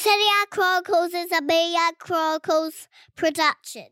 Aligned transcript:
Zodiac 0.00 0.50
Chronicles 0.50 1.12
is 1.12 1.32
a 1.32 1.42
Media 1.42 1.90
Chronicles 1.98 2.86
production. 3.16 3.86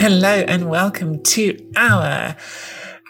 Hello 0.00 0.44
and 0.48 0.68
welcome 0.68 1.22
to 1.22 1.56
our 1.76 2.34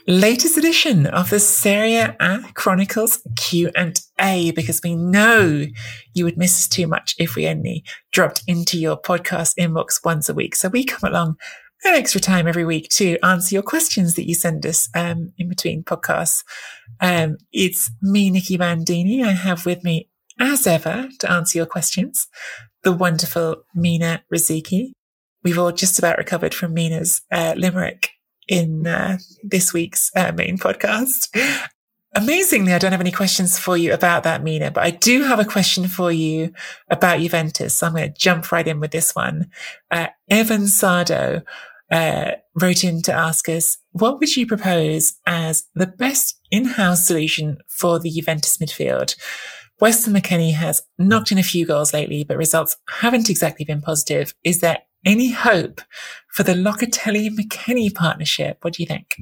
latest 0.06 0.56
edition 0.56 1.06
of 1.06 1.30
the 1.30 1.40
Serie 1.40 1.96
A 1.96 2.44
Chronicles 2.54 3.22
Q&A 3.36 4.50
because 4.52 4.80
we 4.82 4.94
know 4.94 5.66
you 6.14 6.24
would 6.24 6.36
miss 6.36 6.68
too 6.68 6.86
much 6.86 7.14
if 7.18 7.36
we 7.36 7.46
only 7.46 7.84
dropped 8.10 8.42
into 8.46 8.78
your 8.78 9.00
podcast 9.00 9.56
inbox 9.58 10.04
once 10.04 10.28
a 10.28 10.34
week. 10.34 10.56
So 10.56 10.68
we 10.68 10.84
come 10.84 11.08
along 11.08 11.36
an 11.84 11.94
extra 11.94 12.20
time 12.20 12.46
every 12.46 12.64
week 12.64 12.88
to 12.90 13.18
answer 13.24 13.54
your 13.54 13.62
questions 13.62 14.14
that 14.14 14.28
you 14.28 14.34
send 14.34 14.64
us 14.66 14.88
um, 14.94 15.32
in 15.38 15.48
between 15.48 15.82
podcasts. 15.82 16.44
Um, 17.00 17.38
it's 17.52 17.90
me, 18.00 18.30
Nicky 18.30 18.56
Bandini. 18.56 19.22
I 19.24 19.32
have 19.32 19.66
with 19.66 19.82
me, 19.82 20.08
as 20.38 20.66
ever, 20.66 21.08
to 21.20 21.30
answer 21.30 21.58
your 21.58 21.66
questions, 21.66 22.28
the 22.82 22.92
wonderful 22.92 23.64
Mina 23.74 24.22
Rzouki 24.32 24.92
we've 25.42 25.58
all 25.58 25.72
just 25.72 25.98
about 25.98 26.18
recovered 26.18 26.54
from 26.54 26.74
Mina's 26.74 27.22
uh, 27.30 27.54
limerick 27.56 28.10
in 28.52 28.86
uh, 28.86 29.18
this 29.42 29.72
week's 29.72 30.10
uh, 30.14 30.32
main 30.32 30.58
podcast. 30.58 31.28
Amazingly, 32.14 32.74
I 32.74 32.78
don't 32.78 32.92
have 32.92 33.00
any 33.00 33.10
questions 33.10 33.58
for 33.58 33.76
you 33.78 33.94
about 33.94 34.24
that, 34.24 34.42
Mina, 34.42 34.70
but 34.70 34.84
I 34.84 34.90
do 34.90 35.22
have 35.22 35.40
a 35.40 35.46
question 35.46 35.88
for 35.88 36.12
you 36.12 36.52
about 36.90 37.20
Juventus. 37.20 37.74
So 37.74 37.86
I'm 37.86 37.94
going 37.94 38.12
to 38.12 38.18
jump 38.18 38.52
right 38.52 38.68
in 38.68 38.80
with 38.80 38.90
this 38.90 39.14
one. 39.14 39.50
Uh, 39.90 40.08
Evan 40.28 40.62
Sardo 40.62 41.42
uh, 41.90 42.32
wrote 42.60 42.84
in 42.84 43.00
to 43.02 43.12
ask 43.14 43.48
us, 43.48 43.78
what 43.92 44.18
would 44.18 44.36
you 44.36 44.46
propose 44.46 45.14
as 45.26 45.64
the 45.74 45.86
best 45.86 46.38
in-house 46.50 47.06
solution 47.06 47.56
for 47.68 47.98
the 47.98 48.10
Juventus 48.10 48.58
midfield? 48.58 49.16
Weston 49.80 50.12
McKennie 50.12 50.52
has 50.54 50.82
knocked 50.98 51.32
in 51.32 51.38
a 51.38 51.42
few 51.42 51.64
goals 51.64 51.94
lately, 51.94 52.24
but 52.24 52.36
results 52.36 52.76
haven't 52.90 53.30
exactly 53.30 53.64
been 53.64 53.80
positive. 53.80 54.34
Is 54.44 54.60
there 54.60 54.78
any 55.04 55.30
hope 55.30 55.80
for 56.28 56.42
the 56.42 56.54
Locatelli 56.54 57.28
McKennie 57.30 57.94
partnership? 57.94 58.58
What 58.62 58.74
do 58.74 58.82
you 58.82 58.86
think? 58.86 59.16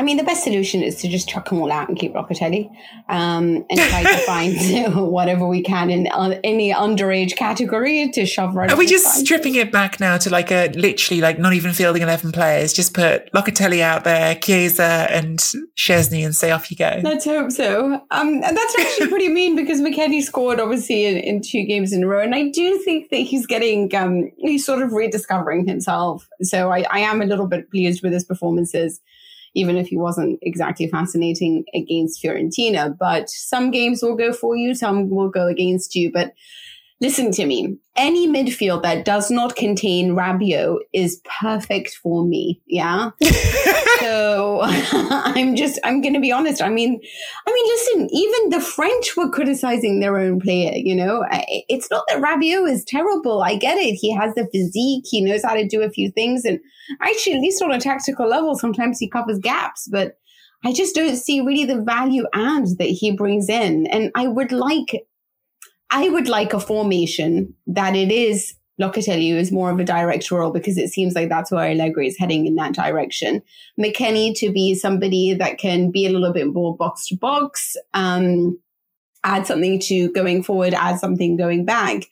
I 0.00 0.02
mean, 0.02 0.16
the 0.16 0.24
best 0.24 0.44
solution 0.44 0.82
is 0.82 0.96
to 1.02 1.08
just 1.08 1.28
chuck 1.28 1.50
them 1.50 1.60
all 1.60 1.70
out 1.70 1.90
and 1.90 1.98
keep 1.98 2.14
Locatelli 2.14 2.70
um, 3.10 3.66
and 3.68 3.78
try 3.90 4.02
to 4.02 4.16
find 4.24 4.94
whatever 5.12 5.46
we 5.46 5.60
can 5.60 5.90
in 5.90 6.08
uh, 6.10 6.40
any 6.42 6.72
underage 6.72 7.36
category 7.36 8.10
to 8.12 8.24
shove 8.24 8.54
right. 8.54 8.70
Are 8.70 8.78
we 8.78 8.86
just 8.86 9.20
stripping 9.20 9.56
it 9.56 9.70
back 9.70 10.00
now 10.00 10.16
to 10.16 10.30
like 10.30 10.50
a 10.50 10.68
literally 10.68 11.20
like 11.20 11.38
not 11.38 11.52
even 11.52 11.74
fielding 11.74 12.00
11 12.00 12.32
players? 12.32 12.72
Just 12.72 12.94
put 12.94 13.30
Locatelli 13.32 13.82
out 13.82 14.04
there, 14.04 14.36
Chiesa 14.36 15.06
and 15.10 15.38
Szczesny 15.76 16.24
and 16.24 16.34
say 16.34 16.50
off 16.50 16.70
you 16.70 16.78
go. 16.78 16.98
Let's 17.04 17.26
hope 17.26 17.50
so. 17.50 18.00
Um, 18.10 18.42
and 18.42 18.56
that's 18.56 18.78
actually 18.78 19.08
pretty 19.08 19.28
mean 19.40 19.54
because 19.54 19.82
McKennie 19.82 20.22
scored 20.22 20.60
obviously 20.60 21.04
in, 21.04 21.18
in, 21.18 21.42
two 21.42 21.64
games 21.64 21.92
in 21.92 22.04
a 22.04 22.06
row. 22.06 22.22
And 22.22 22.34
I 22.34 22.48
do 22.48 22.78
think 22.78 23.10
that 23.10 23.18
he's 23.18 23.44
getting, 23.44 23.94
um, 23.94 24.30
he's 24.38 24.64
sort 24.64 24.80
of 24.80 24.94
rediscovering 24.94 25.68
himself. 25.68 26.26
So 26.40 26.72
I, 26.72 26.86
I 26.90 27.00
am 27.00 27.20
a 27.20 27.26
little 27.26 27.46
bit 27.46 27.70
pleased 27.70 28.02
with 28.02 28.14
his 28.14 28.24
performances 28.24 29.02
even 29.54 29.76
if 29.76 29.88
he 29.88 29.96
wasn't 29.96 30.38
exactly 30.42 30.88
fascinating 30.88 31.64
against 31.74 32.22
Fiorentina. 32.22 32.96
But 32.96 33.28
some 33.28 33.70
games 33.70 34.02
will 34.02 34.16
go 34.16 34.32
for 34.32 34.56
you, 34.56 34.74
some 34.74 35.10
will 35.10 35.28
go 35.30 35.46
against 35.46 35.94
you. 35.94 36.12
But 36.12 36.34
listen 37.00 37.32
to 37.32 37.46
me. 37.46 37.78
Any 37.96 38.28
midfield 38.28 38.82
that 38.82 39.04
does 39.04 39.30
not 39.30 39.56
contain 39.56 40.14
Rabiot 40.14 40.78
is 40.92 41.20
perfect 41.40 41.98
for 42.02 42.24
me. 42.24 42.60
Yeah. 42.66 43.10
I'm 44.92 45.56
just, 45.56 45.78
I'm 45.84 46.00
going 46.00 46.14
to 46.14 46.20
be 46.20 46.32
honest. 46.32 46.62
I 46.62 46.68
mean, 46.68 47.00
I 47.46 47.52
mean, 47.52 47.66
listen, 47.66 48.08
even 48.12 48.50
the 48.50 48.60
French 48.60 49.16
were 49.16 49.30
criticizing 49.30 50.00
their 50.00 50.18
own 50.18 50.40
player, 50.40 50.72
you 50.74 50.94
know, 50.94 51.24
it's 51.68 51.90
not 51.90 52.04
that 52.08 52.22
Rabiot 52.22 52.70
is 52.70 52.84
terrible. 52.84 53.42
I 53.42 53.56
get 53.56 53.78
it. 53.78 53.94
He 53.94 54.12
has 54.14 54.34
the 54.34 54.48
physique. 54.52 55.04
He 55.08 55.20
knows 55.20 55.42
how 55.42 55.54
to 55.54 55.66
do 55.66 55.82
a 55.82 55.90
few 55.90 56.10
things. 56.10 56.44
And 56.44 56.60
actually, 57.00 57.34
at 57.34 57.42
least 57.42 57.62
on 57.62 57.72
a 57.72 57.80
tactical 57.80 58.28
level, 58.28 58.56
sometimes 58.56 58.98
he 58.98 59.08
covers 59.08 59.38
gaps, 59.38 59.88
but 59.90 60.14
I 60.64 60.72
just 60.72 60.94
don't 60.94 61.16
see 61.16 61.40
really 61.40 61.64
the 61.64 61.80
value 61.80 62.26
add 62.34 62.66
that 62.78 62.84
he 62.84 63.12
brings 63.12 63.48
in. 63.48 63.86
And 63.86 64.10
I 64.14 64.26
would 64.26 64.52
like 64.52 65.04
I 65.90 66.08
would 66.08 66.28
like 66.28 66.52
a 66.52 66.60
formation 66.60 67.54
that 67.66 67.96
it 67.96 68.12
is 68.12 68.54
Locatelli 68.80 69.32
is 69.34 69.52
more 69.52 69.70
of 69.70 69.78
a 69.78 69.84
direct 69.84 70.30
role 70.30 70.50
because 70.50 70.78
it 70.78 70.90
seems 70.90 71.14
like 71.14 71.28
that's 71.28 71.50
where 71.50 71.70
Allegri 71.70 72.06
is 72.06 72.18
heading 72.18 72.46
in 72.46 72.54
that 72.56 72.72
direction. 72.72 73.42
McKennie 73.78 74.34
to 74.36 74.50
be 74.50 74.74
somebody 74.74 75.34
that 75.34 75.58
can 75.58 75.90
be 75.90 76.06
a 76.06 76.10
little 76.10 76.32
bit 76.32 76.52
more 76.52 76.76
box 76.76 77.08
to 77.08 77.16
box, 77.16 77.76
um, 77.94 78.58
add 79.24 79.46
something 79.46 79.78
to 79.80 80.10
going 80.12 80.42
forward, 80.42 80.74
add 80.74 80.98
something 80.98 81.36
going 81.36 81.64
back, 81.64 82.04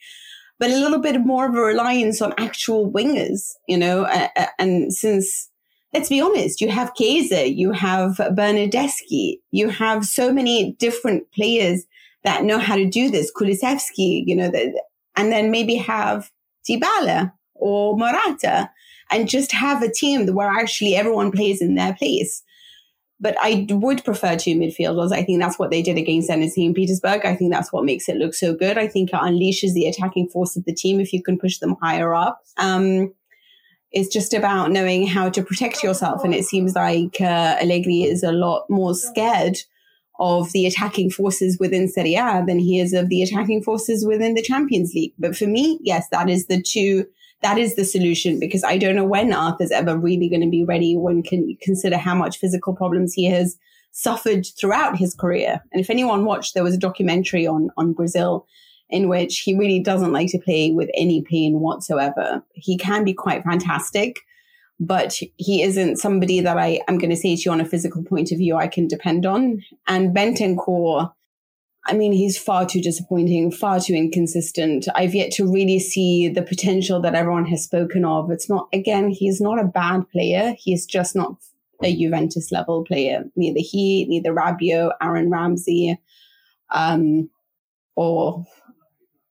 but 0.58 0.70
a 0.70 0.76
little 0.76 0.99
bit 0.99 1.20
more 1.20 1.49
of 1.49 1.55
a 1.55 1.60
reliance 1.60 2.20
on 2.20 2.34
actual 2.37 2.90
wingers, 2.90 3.52
you 3.66 3.78
know, 3.78 4.02
uh, 4.02 4.28
uh, 4.37 4.46
and 4.58 4.93
since 4.93 5.50
let's 5.94 6.08
be 6.08 6.20
honest, 6.20 6.61
you 6.61 6.69
have 6.70 6.94
Chiesa, 6.94 7.50
you 7.50 7.72
have 7.72 8.16
Bernardeschi, 8.16 9.40
you 9.50 9.70
have 9.70 10.04
so 10.04 10.32
many 10.32 10.72
different 10.72 11.31
players 11.32 11.87
that 12.25 12.44
know 12.44 12.58
how 12.58 12.76
to 12.76 12.84
do 12.84 13.11
this. 13.11 13.32
Kulusevski, 13.32 14.25
you 14.26 14.37
know, 14.37 14.50
and 15.16 15.32
then 15.32 15.50
maybe 15.50 15.76
have 15.76 16.31
Dybala 16.68 17.32
or 17.54 17.96
Morata 17.96 18.70
and 19.10 19.28
just 19.28 19.52
have 19.52 19.82
a 19.82 19.90
team 19.90 20.26
where 20.34 20.48
actually 20.48 20.94
everyone 20.94 21.32
plays 21.32 21.60
in 21.60 21.74
their 21.74 21.94
place. 21.94 22.42
But 23.20 23.36
I 23.40 23.66
would 23.70 24.04
prefer 24.04 24.36
two 24.36 24.54
midfielders. 24.54 25.12
I 25.12 25.24
think 25.24 25.40
that's 25.40 25.58
what 25.58 25.70
they 25.70 25.82
did 25.82 25.98
against 25.98 26.30
Zenit 26.30 26.50
St. 26.50 26.74
Petersburg. 26.76 27.26
I 27.26 27.34
think 27.34 27.52
that's 27.52 27.72
what 27.72 27.84
makes 27.84 28.08
it 28.08 28.16
look 28.16 28.32
so 28.32 28.54
good. 28.54 28.78
I 28.78 28.86
think 28.86 29.10
it 29.10 29.16
unleashes 29.16 29.72
the 29.72 29.86
attacking 29.86 30.28
force 30.28 30.56
of 30.56 30.64
the 30.64 30.74
team 30.74 31.00
if 31.00 31.12
you 31.12 31.22
can 31.22 31.36
push 31.36 31.58
them 31.58 31.76
higher 31.82 32.14
up. 32.14 32.40
Um, 32.58 33.12
it's 33.90 34.12
just 34.12 34.34
about 34.34 34.70
knowing 34.70 35.06
how 35.06 35.30
to 35.30 35.42
protect 35.42 35.82
yourself. 35.82 36.22
And 36.22 36.34
it 36.34 36.44
seems 36.44 36.74
like 36.74 37.20
uh, 37.20 37.56
Allegri 37.60 38.02
is 38.02 38.22
a 38.22 38.32
lot 38.32 38.66
more 38.68 38.94
scared 38.94 39.58
of 40.18 40.50
the 40.52 40.66
attacking 40.66 41.10
forces 41.10 41.58
within 41.58 41.88
Serie 41.88 42.16
A 42.16 42.44
than 42.46 42.58
he 42.58 42.80
is 42.80 42.92
of 42.92 43.08
the 43.08 43.22
attacking 43.22 43.62
forces 43.62 44.04
within 44.06 44.34
the 44.34 44.42
Champions 44.42 44.92
League. 44.94 45.12
But 45.18 45.36
for 45.36 45.46
me, 45.46 45.78
yes, 45.82 46.08
that 46.10 46.28
is 46.28 46.46
the 46.46 46.60
two, 46.60 47.06
that 47.42 47.56
is 47.56 47.76
the 47.76 47.84
solution 47.84 48.40
because 48.40 48.64
I 48.64 48.78
don't 48.78 48.96
know 48.96 49.04
when 49.04 49.32
Arthur's 49.32 49.70
ever 49.70 49.96
really 49.96 50.28
going 50.28 50.42
to 50.42 50.50
be 50.50 50.64
ready 50.64 50.96
when 50.96 51.22
can 51.22 51.56
consider 51.62 51.96
how 51.96 52.14
much 52.14 52.38
physical 52.38 52.74
problems 52.74 53.14
he 53.14 53.26
has 53.26 53.56
suffered 53.92 54.46
throughout 54.60 54.96
his 54.96 55.14
career. 55.14 55.62
And 55.72 55.80
if 55.80 55.90
anyone 55.90 56.24
watched, 56.24 56.54
there 56.54 56.64
was 56.64 56.74
a 56.74 56.78
documentary 56.78 57.46
on, 57.46 57.70
on 57.76 57.92
Brazil 57.92 58.46
in 58.90 59.08
which 59.08 59.40
he 59.40 59.56
really 59.56 59.80
doesn't 59.80 60.12
like 60.12 60.30
to 60.30 60.38
play 60.38 60.72
with 60.72 60.88
any 60.94 61.22
pain 61.22 61.60
whatsoever. 61.60 62.42
He 62.54 62.76
can 62.78 63.04
be 63.04 63.12
quite 63.12 63.44
fantastic, 63.44 64.20
but 64.80 65.19
he 65.36 65.62
isn't 65.62 65.96
somebody 65.96 66.40
that 66.40 66.56
I 66.56 66.80
am 66.88 66.98
going 66.98 67.10
to 67.10 67.16
say 67.16 67.34
to 67.34 67.42
you 67.42 67.50
on 67.50 67.60
a 67.60 67.64
physical 67.64 68.04
point 68.04 68.30
of 68.30 68.38
view 68.38 68.56
I 68.56 68.69
can 68.69 68.86
depend 68.86 69.26
on. 69.26 69.62
And 69.86 70.14
Bentancur, 70.14 71.12
I 71.86 71.94
mean, 71.94 72.12
he's 72.12 72.38
far 72.38 72.66
too 72.66 72.80
disappointing, 72.80 73.50
far 73.50 73.80
too 73.80 73.94
inconsistent. 73.94 74.86
I've 74.94 75.14
yet 75.14 75.32
to 75.32 75.50
really 75.50 75.78
see 75.78 76.28
the 76.28 76.42
potential 76.42 77.00
that 77.00 77.14
everyone 77.14 77.46
has 77.46 77.64
spoken 77.64 78.04
of. 78.04 78.30
It's 78.30 78.48
not, 78.48 78.69
again, 78.72 79.08
he's 79.08 79.40
not 79.40 79.58
a 79.58 79.64
bad 79.64 80.08
player. 80.10 80.54
He's 80.58 80.86
just 80.86 81.16
not 81.16 81.36
a 81.82 81.94
Juventus 81.94 82.52
level 82.52 82.84
player. 82.84 83.25
Neither 83.36 83.60
he, 83.60 84.04
neither 84.06 84.32
Rabiot, 84.32 84.92
Aaron 85.00 85.30
Ramsey, 85.30 85.98
um, 86.70 87.30
or 87.96 88.44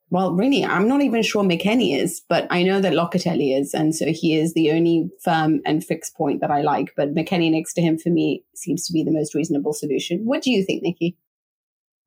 well, 0.09 0.33
really, 0.33 0.63
I'm 0.63 0.87
not 0.87 1.01
even 1.01 1.21
sure 1.21 1.43
McKennie 1.43 1.97
is, 1.99 2.21
but 2.29 2.47
I 2.49 2.63
know 2.63 2.79
that 2.79 2.93
Locatelli 2.93 3.59
is. 3.59 3.73
And 3.73 3.93
so 3.93 4.05
he 4.07 4.37
is 4.37 4.53
the 4.53 4.71
only 4.71 5.09
firm 5.21 5.61
and 5.65 5.83
fixed 5.83 6.15
point 6.15 6.39
that 6.41 6.51
I 6.51 6.61
like. 6.61 6.93
But 6.95 7.13
McKennie 7.13 7.51
next 7.51 7.73
to 7.73 7.81
him 7.81 7.97
for 7.97 8.09
me 8.09 8.43
seems 8.55 8.87
to 8.87 8.93
be 8.93 9.03
the 9.03 9.11
most 9.11 9.35
reasonable 9.35 9.73
solution. 9.73 10.25
What 10.25 10.41
do 10.43 10.51
you 10.51 10.63
think, 10.63 10.81
Nikki? 10.81 11.17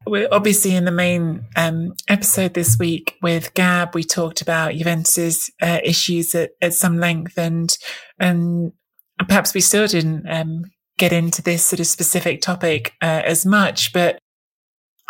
We're 0.06 0.29
obviously 0.32 0.75
in 0.75 0.87
the 0.87 0.91
main 0.91 1.44
um, 1.56 1.93
episode 2.08 2.55
this 2.55 2.79
week 2.79 3.19
with 3.20 3.52
Gab. 3.52 3.94
We 3.94 4.02
talked 4.02 4.41
about 4.41 4.73
Juventus's 4.73 5.50
uh, 5.61 5.81
issues 5.85 6.35
at, 6.35 6.52
at 6.62 6.73
some 6.73 6.99
length, 6.99 7.37
and 7.37 7.76
and 8.19 8.73
perhaps 9.19 9.52
we 9.52 9.61
still 9.61 9.87
didn't 9.87 10.26
um, 10.26 10.64
get 10.97 11.12
into 11.12 11.43
this 11.43 11.67
sort 11.67 11.81
of 11.81 11.87
specific 11.87 12.41
topic 12.41 12.94
uh, 13.02 13.20
as 13.26 13.44
much. 13.44 13.93
But 13.93 14.19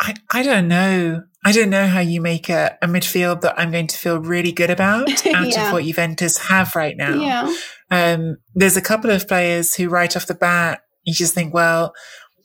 I 0.01 0.13
I 0.29 0.43
don't 0.43 0.67
know. 0.67 1.23
I 1.43 1.51
don't 1.51 1.69
know 1.69 1.87
how 1.87 2.01
you 2.01 2.21
make 2.21 2.49
a, 2.49 2.77
a 2.81 2.87
midfield 2.87 3.41
that 3.41 3.59
I'm 3.59 3.71
going 3.71 3.87
to 3.87 3.97
feel 3.97 4.19
really 4.19 4.51
good 4.51 4.69
about 4.69 5.09
out 5.27 5.47
yeah. 5.47 5.67
of 5.67 5.73
what 5.73 5.83
Juventus 5.83 6.37
have 6.37 6.75
right 6.75 6.95
now. 6.95 7.15
Yeah. 7.15 7.55
Um, 7.89 8.37
there's 8.53 8.77
a 8.77 8.81
couple 8.81 9.09
of 9.09 9.27
players 9.27 9.75
who 9.75 9.89
right 9.89 10.15
off 10.15 10.27
the 10.27 10.35
bat, 10.35 10.81
you 11.03 11.13
just 11.13 11.33
think, 11.33 11.53
well, 11.53 11.93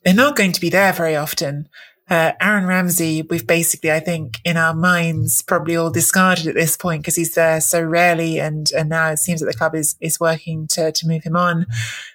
they're 0.04 0.14
not 0.14 0.36
going 0.36 0.52
to 0.52 0.60
be 0.60 0.70
there 0.70 0.92
very 0.92 1.16
often. 1.16 1.68
Uh, 2.08 2.32
Aaron 2.40 2.66
Ramsey, 2.66 3.22
we've 3.22 3.46
basically, 3.46 3.90
I 3.90 3.98
think, 3.98 4.38
in 4.44 4.56
our 4.56 4.74
minds, 4.74 5.42
probably 5.42 5.76
all 5.76 5.90
discarded 5.90 6.46
at 6.46 6.54
this 6.54 6.76
point 6.76 7.02
because 7.02 7.16
he's 7.16 7.34
there 7.34 7.60
so 7.60 7.82
rarely, 7.82 8.38
and 8.38 8.70
and 8.76 8.88
now 8.88 9.10
it 9.10 9.18
seems 9.18 9.40
that 9.40 9.46
the 9.46 9.58
club 9.58 9.74
is 9.74 9.96
is 10.00 10.20
working 10.20 10.68
to 10.68 10.92
to 10.92 11.08
move 11.08 11.24
him 11.24 11.34
on. 11.34 11.66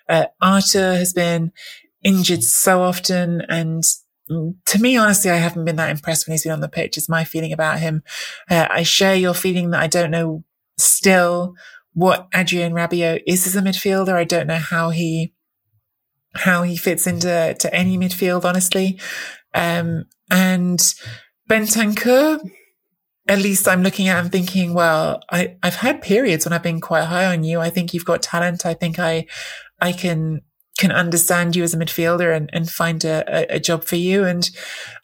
Uh, 0.07 0.28
Arthur 0.42 0.95
has 0.95 1.12
been 1.12 1.51
injured 2.04 2.42
so 2.42 2.81
often, 2.81 3.42
and 3.50 3.83
to 4.31 4.80
me, 4.80 4.98
honestly, 4.98 5.30
I 5.30 5.36
haven't 5.36 5.66
been 5.66 5.75
that 5.75 5.89
impressed 5.89 6.28
when 6.28 6.33
he's 6.33 6.44
been 6.44 6.51
on 6.51 6.62
the 6.62 6.69
pitch. 6.69 6.98
Is 6.98 7.10
my 7.10 7.24
feeling 7.24 7.51
about 7.51 7.80
him. 7.80 8.04
Uh, 8.50 8.68
I 8.69 8.83
share 8.83 9.16
your 9.16 9.33
feeling 9.33 9.72
that 9.72 9.81
I 9.81 9.88
don't 9.88 10.12
know 10.12 10.44
still 10.78 11.54
what 11.94 12.28
Adrian 12.33 12.74
Rabiot 12.74 13.22
is 13.28 13.45
as 13.45 13.56
a 13.56 13.62
midfielder. 13.62 14.13
I 14.13 14.24
don't 14.24 14.48
know 14.48 14.57
how 14.57 14.89
he 14.89 15.33
how 16.33 16.63
he 16.63 16.78
fits 16.78 17.07
into 17.07 17.56
to 17.60 17.74
any 17.74 17.98
midfield, 17.98 18.45
honestly. 18.45 19.00
Um, 19.54 20.06
and 20.30 20.80
Bentancur, 21.50 22.39
at 23.28 23.39
least 23.39 23.68
I'm 23.68 23.83
looking 23.83 24.07
at 24.07 24.22
and 24.22 24.31
thinking, 24.31 24.74
well, 24.74 25.22
I, 25.30 25.57
I've 25.62 25.75
had 25.75 26.01
periods 26.01 26.45
when 26.45 26.54
I've 26.54 26.63
been 26.63 26.80
quite 26.80 27.04
high 27.04 27.25
on 27.25 27.44
you. 27.44 27.60
I 27.60 27.69
think 27.69 27.94
you've 27.94 28.06
got 28.06 28.22
talent. 28.22 28.66
I 28.66 28.74
think 28.74 28.98
I, 28.98 29.25
I 29.81 29.92
can 29.92 30.42
can 30.81 30.92
understand 30.92 31.56
you 31.56 31.63
as 31.63 31.75
a 31.75 31.78
midfielder 31.78 32.36
and, 32.36 32.50
and 32.51 32.69
find 32.69 33.06
a, 33.06 33.56
a, 33.56 33.60
job 33.60 33.83
for 33.83 33.98
you. 33.98 34.25
And 34.25 34.50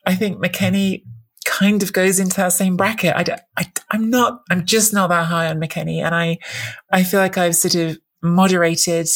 I 0.08 0.16
think 0.16 0.44
McKennie 0.44 1.04
kind 1.46 1.84
of 1.84 1.94
goes 1.94 2.20
into 2.20 2.36
that 2.38 2.52
same 2.52 2.76
bracket. 2.76 3.16
I, 3.16 3.38
I, 3.56 3.72
I'm 3.92 4.10
not, 4.10 4.42
I'm 4.50 4.66
just 4.66 4.92
not 4.92 5.10
that 5.10 5.28
high 5.28 5.48
on 5.48 5.60
McKennie. 5.60 6.04
And 6.04 6.16
I, 6.16 6.40
I 6.92 7.04
feel 7.04 7.20
like 7.20 7.38
I've 7.38 7.56
sort 7.56 7.76
of 7.76 8.00
moderated, 8.24 9.08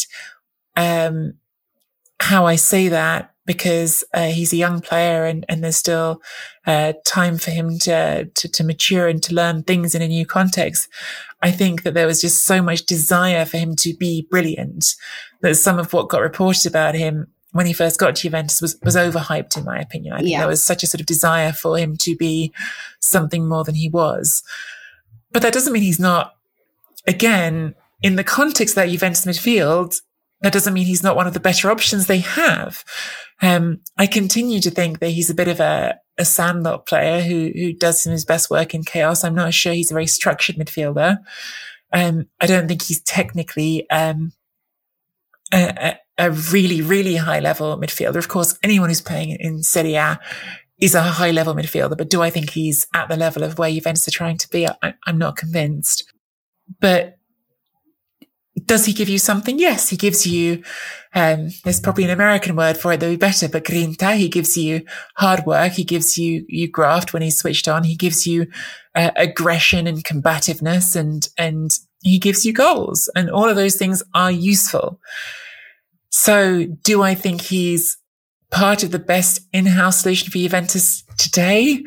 um, 0.77 1.33
how 2.19 2.45
I 2.45 2.57
say 2.57 2.89
that 2.89 3.30
because 3.51 4.01
uh, 4.13 4.27
he's 4.27 4.53
a 4.53 4.57
young 4.57 4.79
player 4.79 5.25
and, 5.25 5.45
and 5.49 5.61
there's 5.61 5.75
still 5.75 6.21
uh, 6.65 6.93
time 7.05 7.37
for 7.37 7.51
him 7.51 7.77
to, 7.79 8.23
to, 8.23 8.47
to 8.47 8.63
mature 8.63 9.09
and 9.09 9.21
to 9.21 9.35
learn 9.35 9.61
things 9.61 9.93
in 9.93 10.01
a 10.01 10.07
new 10.07 10.25
context. 10.25 10.87
I 11.41 11.51
think 11.51 11.83
that 11.83 11.93
there 11.93 12.07
was 12.07 12.21
just 12.21 12.45
so 12.45 12.61
much 12.61 12.85
desire 12.85 13.43
for 13.43 13.57
him 13.57 13.75
to 13.77 13.93
be 13.93 14.25
brilliant 14.31 14.95
that 15.41 15.55
some 15.55 15.79
of 15.79 15.91
what 15.91 16.07
got 16.07 16.21
reported 16.21 16.65
about 16.65 16.95
him 16.95 17.27
when 17.51 17.65
he 17.65 17.73
first 17.73 17.99
got 17.99 18.15
to 18.15 18.21
Juventus 18.21 18.61
was, 18.61 18.77
was 18.83 18.95
overhyped, 18.95 19.57
in 19.57 19.65
my 19.65 19.79
opinion. 19.79 20.13
I 20.13 20.19
think 20.19 20.29
yeah. 20.29 20.39
there 20.39 20.47
was 20.47 20.63
such 20.63 20.81
a 20.81 20.87
sort 20.87 21.01
of 21.01 21.07
desire 21.07 21.51
for 21.51 21.77
him 21.77 21.97
to 21.97 22.15
be 22.15 22.53
something 23.01 23.49
more 23.49 23.65
than 23.65 23.75
he 23.75 23.89
was. 23.89 24.43
But 25.33 25.41
that 25.41 25.51
doesn't 25.51 25.73
mean 25.73 25.83
he's 25.83 25.99
not, 25.99 26.35
again, 27.05 27.75
in 28.01 28.15
the 28.15 28.23
context 28.23 28.77
of 28.77 28.83
that 28.83 28.89
Juventus 28.91 29.25
midfield, 29.25 30.01
that 30.41 30.53
doesn't 30.53 30.73
mean 30.73 30.85
he's 30.85 31.03
not 31.03 31.15
one 31.15 31.27
of 31.27 31.33
the 31.33 31.39
better 31.39 31.69
options 31.69 32.07
they 32.07 32.19
have. 32.19 32.83
Um, 33.41 33.81
I 33.97 34.07
continue 34.07 34.59
to 34.61 34.71
think 34.71 34.99
that 34.99 35.09
he's 35.09 35.29
a 35.29 35.35
bit 35.35 35.47
of 35.47 35.59
a, 35.59 35.99
a 36.17 36.25
sandlot 36.25 36.85
player 36.87 37.21
who, 37.21 37.51
who 37.53 37.73
does 37.73 38.03
his 38.03 38.25
best 38.25 38.49
work 38.49 38.73
in 38.73 38.83
chaos. 38.83 39.23
I'm 39.23 39.35
not 39.35 39.53
sure 39.53 39.73
he's 39.73 39.91
a 39.91 39.95
very 39.95 40.07
structured 40.07 40.55
midfielder. 40.55 41.17
Um, 41.93 42.27
I 42.39 42.47
don't 42.47 42.67
think 42.67 42.83
he's 42.83 43.01
technically, 43.01 43.89
um, 43.89 44.33
a, 45.53 45.97
a, 46.17 46.31
really, 46.31 46.81
really 46.81 47.17
high 47.17 47.39
level 47.39 47.77
midfielder. 47.77 48.15
Of 48.15 48.29
course, 48.29 48.57
anyone 48.63 48.89
who's 48.89 49.01
playing 49.01 49.37
in 49.39 49.63
Serie 49.63 49.95
A 49.95 50.19
is 50.79 50.95
a 50.95 51.01
high 51.01 51.31
level 51.31 51.53
midfielder, 51.53 51.97
but 51.97 52.09
do 52.09 52.21
I 52.21 52.29
think 52.29 52.51
he's 52.51 52.87
at 52.95 53.09
the 53.09 53.17
level 53.17 53.43
of 53.43 53.57
where 53.57 53.69
Juventus 53.69 54.07
are 54.07 54.11
trying 54.11 54.37
to 54.37 54.49
be? 54.49 54.67
I, 54.67 54.93
I'm 55.05 55.17
not 55.17 55.35
convinced. 55.35 56.11
But 56.79 57.17
does 58.65 58.85
he 58.85 58.93
give 58.93 59.09
you 59.09 59.17
something? 59.17 59.59
Yes, 59.59 59.89
he 59.89 59.97
gives 59.97 60.27
you, 60.27 60.63
um, 61.15 61.49
there's 61.63 61.79
probably 61.79 62.03
an 62.03 62.09
American 62.09 62.55
word 62.55 62.77
for 62.77 62.91
it 62.91 62.99
that 62.99 63.07
would 63.07 63.19
be 63.19 63.25
better, 63.25 63.47
but 63.47 63.63
grinta. 63.63 64.15
He 64.15 64.27
gives 64.27 64.57
you 64.57 64.83
hard 65.15 65.45
work. 65.45 65.73
He 65.73 65.83
gives 65.83 66.17
you, 66.17 66.45
you 66.47 66.67
graft 66.67 67.13
when 67.13 67.21
he's 67.21 67.37
switched 67.37 67.67
on. 67.67 67.85
He 67.85 67.95
gives 67.95 68.27
you 68.27 68.47
uh, 68.93 69.11
aggression 69.15 69.87
and 69.87 70.03
combativeness 70.03 70.95
and, 70.95 71.27
and 71.37 71.71
he 72.03 72.19
gives 72.19 72.45
you 72.45 72.51
goals 72.51 73.09
and 73.15 73.29
all 73.29 73.47
of 73.47 73.55
those 73.55 73.77
things 73.77 74.03
are 74.13 74.31
useful. 74.31 74.99
So 76.09 76.65
do 76.83 77.01
I 77.01 77.15
think 77.15 77.41
he's 77.41 77.97
part 78.49 78.83
of 78.83 78.91
the 78.91 78.99
best 78.99 79.47
in-house 79.53 80.01
solution 80.01 80.29
for 80.29 80.37
Juventus 80.37 81.05
today? 81.17 81.85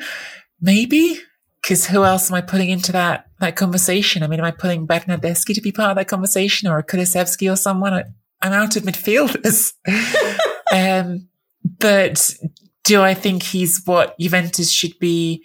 Maybe. 0.62 1.21
Cause 1.66 1.87
who 1.87 2.04
else 2.04 2.30
am 2.30 2.35
I 2.35 2.42
putting 2.42 2.68
into 2.68 2.92
that, 2.92 3.26
that 3.40 3.56
conversation? 3.56 4.23
I 4.23 4.26
mean, 4.26 4.38
am 4.38 4.44
I 4.44 4.50
putting 4.50 4.87
Bernardeschi 4.87 5.54
to 5.54 5.62
be 5.62 5.73
part 5.73 5.90
of 5.90 5.97
that 5.97 6.09
conversation 6.09 6.68
or 6.68 6.83
Kulusevski 6.83 7.50
or 7.50 7.56
someone? 7.56 7.94
I, 7.94 8.04
am 8.42 8.52
out 8.52 8.76
of 8.76 8.83
midfielders. 8.83 9.73
um, 10.73 11.28
but 11.78 12.35
do 12.85 13.00
I 13.00 13.14
think 13.14 13.42
he's 13.42 13.80
what 13.87 14.18
Juventus 14.18 14.71
should 14.71 14.99
be 14.99 15.42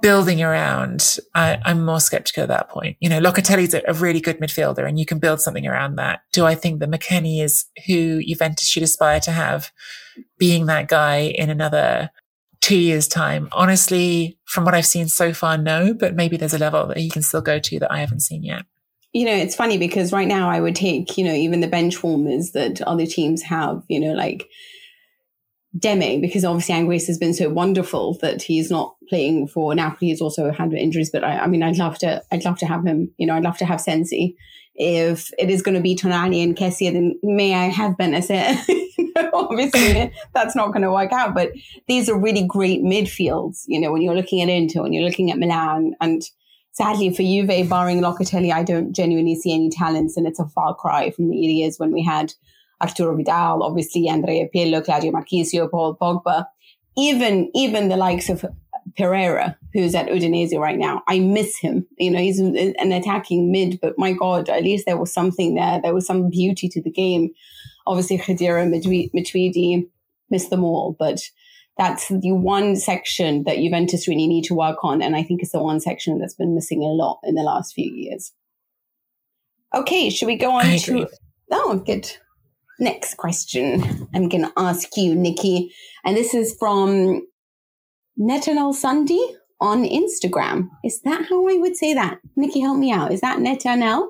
building 0.00 0.42
around? 0.42 1.18
I, 1.34 1.58
am 1.64 1.84
more 1.84 1.98
skeptical 1.98 2.44
at 2.44 2.48
that 2.50 2.68
point. 2.68 2.96
You 3.00 3.08
know, 3.08 3.20
Locatelli's 3.20 3.74
a, 3.74 3.82
a 3.88 3.94
really 3.94 4.20
good 4.20 4.38
midfielder 4.38 4.86
and 4.86 4.96
you 4.96 5.06
can 5.06 5.18
build 5.18 5.40
something 5.40 5.66
around 5.66 5.96
that. 5.96 6.20
Do 6.32 6.46
I 6.46 6.54
think 6.54 6.78
that 6.78 6.90
McKennie 6.90 7.42
is 7.42 7.66
who 7.88 8.22
Juventus 8.22 8.68
should 8.68 8.84
aspire 8.84 9.18
to 9.20 9.32
have 9.32 9.72
being 10.38 10.66
that 10.66 10.86
guy 10.86 11.32
in 11.34 11.50
another 11.50 12.10
two 12.60 12.78
years 12.78 13.08
time? 13.08 13.48
Honestly, 13.52 14.38
from 14.44 14.64
what 14.64 14.74
I've 14.74 14.86
seen 14.86 15.08
so 15.08 15.32
far, 15.32 15.56
no, 15.56 15.94
but 15.94 16.14
maybe 16.14 16.36
there's 16.36 16.54
a 16.54 16.58
level 16.58 16.86
that 16.86 16.98
he 16.98 17.10
can 17.10 17.22
still 17.22 17.40
go 17.40 17.58
to 17.58 17.78
that 17.78 17.92
I 17.92 17.98
haven't 17.98 18.20
seen 18.20 18.42
yet. 18.42 18.64
You 19.12 19.26
know, 19.26 19.34
it's 19.34 19.56
funny 19.56 19.76
because 19.76 20.12
right 20.12 20.28
now 20.28 20.48
I 20.48 20.60
would 20.60 20.76
take, 20.76 21.18
you 21.18 21.24
know, 21.24 21.32
even 21.32 21.60
the 21.60 21.66
bench 21.66 22.02
warmers 22.02 22.52
that 22.52 22.80
other 22.82 23.06
teams 23.06 23.42
have, 23.42 23.82
you 23.88 23.98
know, 23.98 24.12
like 24.12 24.48
Demme, 25.76 26.20
because 26.20 26.44
obviously 26.44 26.74
Anguissa 26.74 27.08
has 27.08 27.18
been 27.18 27.34
so 27.34 27.48
wonderful 27.48 28.18
that 28.22 28.42
he's 28.42 28.70
not 28.70 28.94
playing 29.08 29.48
for 29.48 29.74
Napoli. 29.74 30.10
He's 30.10 30.20
also 30.20 30.52
had 30.52 30.72
injuries, 30.72 31.10
but 31.10 31.24
I, 31.24 31.40
I, 31.40 31.46
mean, 31.48 31.62
I'd 31.62 31.76
love 31.76 31.98
to, 31.98 32.22
I'd 32.30 32.44
love 32.44 32.58
to 32.58 32.66
have 32.66 32.84
him. 32.84 33.12
You 33.18 33.26
know, 33.26 33.34
I'd 33.34 33.42
love 33.42 33.58
to 33.58 33.66
have 33.66 33.80
Sensi. 33.80 34.36
If 34.76 35.30
it 35.38 35.50
is 35.50 35.62
going 35.62 35.74
to 35.74 35.80
be 35.80 35.96
Tonali 35.96 36.42
and 36.42 36.56
Kessie, 36.56 36.92
then 36.92 37.18
may 37.22 37.54
I 37.54 37.66
have 37.66 37.96
Bennacer? 37.96 38.56
obviously 39.32 40.12
that's 40.34 40.56
not 40.56 40.68
going 40.68 40.82
to 40.82 40.92
work 40.92 41.12
out. 41.12 41.34
But 41.34 41.52
these 41.88 42.08
are 42.08 42.18
really 42.18 42.44
great 42.46 42.82
midfields. 42.82 43.64
You 43.66 43.80
know, 43.80 43.92
when 43.92 44.02
you're 44.02 44.14
looking 44.14 44.40
at 44.42 44.48
Inter, 44.48 44.82
when 44.82 44.92
you're 44.92 45.04
looking 45.04 45.30
at 45.30 45.38
Milan, 45.38 45.94
and 46.00 46.22
sadly 46.72 47.10
for 47.10 47.22
Juve, 47.22 47.68
barring 47.68 48.00
Locatelli, 48.00 48.52
I 48.52 48.62
don't 48.62 48.92
genuinely 48.92 49.34
see 49.34 49.54
any 49.54 49.70
talents, 49.70 50.16
and 50.16 50.26
it's 50.26 50.40
a 50.40 50.46
far 50.46 50.74
cry 50.74 51.10
from 51.10 51.30
the 51.30 51.36
years 51.36 51.78
when 51.78 51.92
we 51.92 52.02
had 52.02 52.32
Arturo 52.80 53.16
Vidal, 53.16 53.62
obviously 53.62 54.08
Andrea 54.08 54.46
Pirlo, 54.54 54.84
Claudio 54.84 55.12
Marchisio, 55.12 55.70
Paul 55.70 55.96
Pogba, 56.00 56.46
even 56.96 57.50
even 57.54 57.88
the 57.88 57.96
likes 57.96 58.28
of 58.28 58.44
Pereira, 58.96 59.56
who's 59.72 59.94
at 59.94 60.08
Udinese 60.08 60.58
right 60.58 60.78
now. 60.78 61.02
I 61.08 61.18
miss 61.20 61.58
him. 61.58 61.86
You 61.98 62.10
know, 62.10 62.18
he's 62.18 62.38
an 62.38 62.92
attacking 62.92 63.52
mid, 63.52 63.78
but 63.80 63.98
my 63.98 64.12
God, 64.12 64.48
at 64.48 64.62
least 64.62 64.86
there 64.86 64.96
was 64.96 65.12
something 65.12 65.54
there. 65.54 65.80
There 65.80 65.94
was 65.94 66.06
some 66.06 66.30
beauty 66.30 66.68
to 66.68 66.82
the 66.82 66.90
game. 66.90 67.30
Obviously, 67.86 68.18
Khedira 68.18 68.66
Matuidi 69.14 69.88
missed 70.30 70.50
them 70.50 70.64
all, 70.64 70.96
but 70.98 71.20
that's 71.78 72.08
the 72.08 72.32
one 72.32 72.76
section 72.76 73.44
that 73.44 73.56
Juventus 73.56 74.06
really 74.06 74.26
need 74.26 74.44
to 74.44 74.54
work 74.54 74.84
on. 74.84 75.00
And 75.00 75.16
I 75.16 75.22
think 75.22 75.42
it's 75.42 75.52
the 75.52 75.62
one 75.62 75.80
section 75.80 76.18
that's 76.18 76.34
been 76.34 76.54
missing 76.54 76.82
a 76.82 76.86
lot 76.86 77.20
in 77.24 77.34
the 77.34 77.42
last 77.42 77.74
few 77.74 77.90
years. 77.90 78.32
Okay, 79.74 80.10
should 80.10 80.26
we 80.26 80.36
go 80.36 80.50
on 80.52 80.64
to. 80.64 81.08
Oh, 81.50 81.82
good. 81.84 82.10
Next 82.78 83.16
question. 83.16 84.08
I'm 84.14 84.28
going 84.28 84.44
to 84.44 84.52
ask 84.56 84.96
you, 84.96 85.14
Nikki. 85.14 85.72
And 86.04 86.16
this 86.16 86.34
is 86.34 86.56
from 86.58 87.26
Netanel 88.18 88.74
Sunday 88.74 89.20
on 89.60 89.84
Instagram. 89.84 90.68
Is 90.84 91.00
that 91.02 91.26
how 91.28 91.48
I 91.48 91.54
would 91.54 91.76
say 91.76 91.94
that? 91.94 92.18
Nikki, 92.36 92.60
help 92.60 92.78
me 92.78 92.90
out. 92.92 93.12
Is 93.12 93.20
that 93.20 93.38
Netanel? 93.38 94.08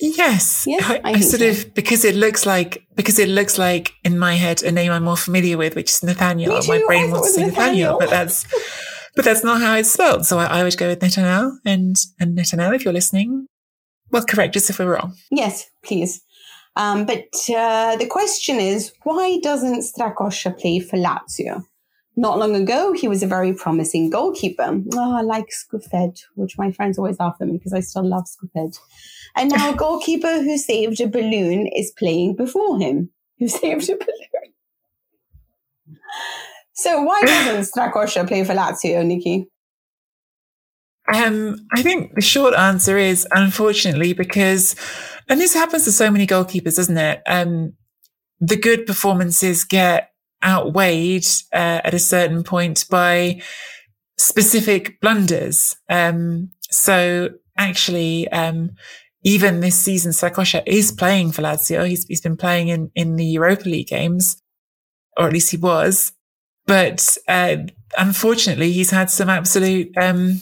Yes, 0.00 0.64
yes 0.66 0.84
I, 0.84 0.96
I, 0.96 1.12
I 1.12 1.20
sort 1.20 1.40
so. 1.40 1.48
of 1.48 1.74
because 1.74 2.04
it 2.04 2.14
looks 2.14 2.46
like 2.46 2.86
because 2.94 3.18
it 3.18 3.28
looks 3.28 3.58
like 3.58 3.94
in 4.04 4.18
my 4.18 4.34
head 4.34 4.62
a 4.62 4.70
name 4.70 4.92
I'm 4.92 5.04
more 5.04 5.16
familiar 5.16 5.56
with, 5.56 5.74
which 5.74 5.90
is 5.90 6.02
Nathaniel. 6.02 6.60
My 6.68 6.82
brain 6.86 7.10
wants 7.10 7.34
to 7.34 7.40
say 7.40 7.46
Nathaniel, 7.46 7.98
but 7.98 8.10
that's 8.10 8.46
but 9.16 9.24
that's 9.24 9.42
not 9.42 9.60
how 9.60 9.74
it's 9.74 9.90
spelled. 9.90 10.24
So 10.26 10.38
I, 10.38 10.44
I 10.46 10.62
would 10.62 10.76
go 10.76 10.88
with 10.88 11.00
Netanel 11.00 11.58
and 11.64 11.96
and 12.20 12.38
Netanel 12.38 12.74
if 12.74 12.84
you're 12.84 12.94
listening. 12.94 13.46
Well, 14.10 14.24
correct 14.24 14.56
us 14.56 14.70
if 14.70 14.78
we're 14.78 14.94
wrong. 14.94 15.14
Yes, 15.30 15.68
please. 15.84 16.22
Um, 16.76 17.04
but 17.04 17.26
uh, 17.50 17.96
the 17.96 18.06
question 18.08 18.60
is, 18.60 18.92
why 19.02 19.40
doesn't 19.42 19.82
Strakosha 19.82 20.56
play 20.56 20.78
for 20.78 20.96
Lazio? 20.96 21.64
Not 22.16 22.38
long 22.38 22.54
ago, 22.56 22.92
he 22.92 23.08
was 23.08 23.22
a 23.22 23.26
very 23.26 23.52
promising 23.52 24.10
goalkeeper. 24.10 24.80
Oh, 24.94 25.16
I 25.16 25.22
like 25.22 25.50
Scuffet, 25.50 26.24
which 26.36 26.56
my 26.56 26.70
friends 26.72 26.98
always 26.98 27.18
laugh 27.18 27.36
at 27.40 27.48
me 27.48 27.54
because 27.54 27.72
I 27.72 27.80
still 27.80 28.08
love 28.08 28.26
Scuffet. 28.26 28.78
And 29.36 29.50
now 29.50 29.72
a 29.72 29.76
goalkeeper 29.76 30.42
who 30.42 30.58
saved 30.58 31.00
a 31.00 31.08
balloon 31.08 31.66
is 31.66 31.92
playing 31.96 32.36
before 32.36 32.78
him, 32.78 33.10
who 33.38 33.48
saved 33.48 33.88
a 33.88 33.96
balloon. 33.96 34.54
So 36.72 37.02
why 37.02 37.20
doesn't 37.22 37.72
Strakosha 37.72 38.26
play 38.26 38.44
for 38.44 38.54
Lazio, 38.54 39.04
Nikki? 39.04 39.48
Um, 41.12 41.56
I 41.72 41.82
think 41.82 42.14
the 42.14 42.20
short 42.20 42.54
answer 42.54 42.98
is 42.98 43.26
unfortunately 43.32 44.12
because, 44.12 44.76
and 45.28 45.40
this 45.40 45.54
happens 45.54 45.84
to 45.84 45.92
so 45.92 46.10
many 46.10 46.26
goalkeepers, 46.26 46.76
doesn't 46.76 46.98
it? 46.98 47.22
Um, 47.26 47.72
the 48.40 48.56
good 48.56 48.86
performances 48.86 49.64
get 49.64 50.12
outweighed 50.44 51.26
uh, 51.52 51.80
at 51.82 51.94
a 51.94 51.98
certain 51.98 52.44
point 52.44 52.84
by 52.90 53.40
specific 54.18 55.00
blunders. 55.00 55.74
Um, 55.88 56.50
so 56.70 57.30
actually, 57.56 58.28
um, 58.28 58.72
even 59.24 59.60
this 59.60 59.78
season, 59.78 60.12
Strakosha 60.12 60.62
is 60.66 60.92
playing 60.92 61.32
for 61.32 61.42
Lazio. 61.42 61.86
He's, 61.86 62.04
he's 62.06 62.20
been 62.20 62.36
playing 62.36 62.68
in, 62.68 62.90
in 62.94 63.16
the 63.16 63.24
Europa 63.24 63.68
League 63.68 63.88
games, 63.88 64.40
or 65.16 65.26
at 65.26 65.32
least 65.32 65.50
he 65.50 65.56
was. 65.56 66.12
But, 66.66 67.16
uh, 67.26 67.56
unfortunately, 67.96 68.72
he's 68.72 68.90
had 68.90 69.10
some 69.10 69.28
absolute, 69.28 69.88
um, 69.96 70.40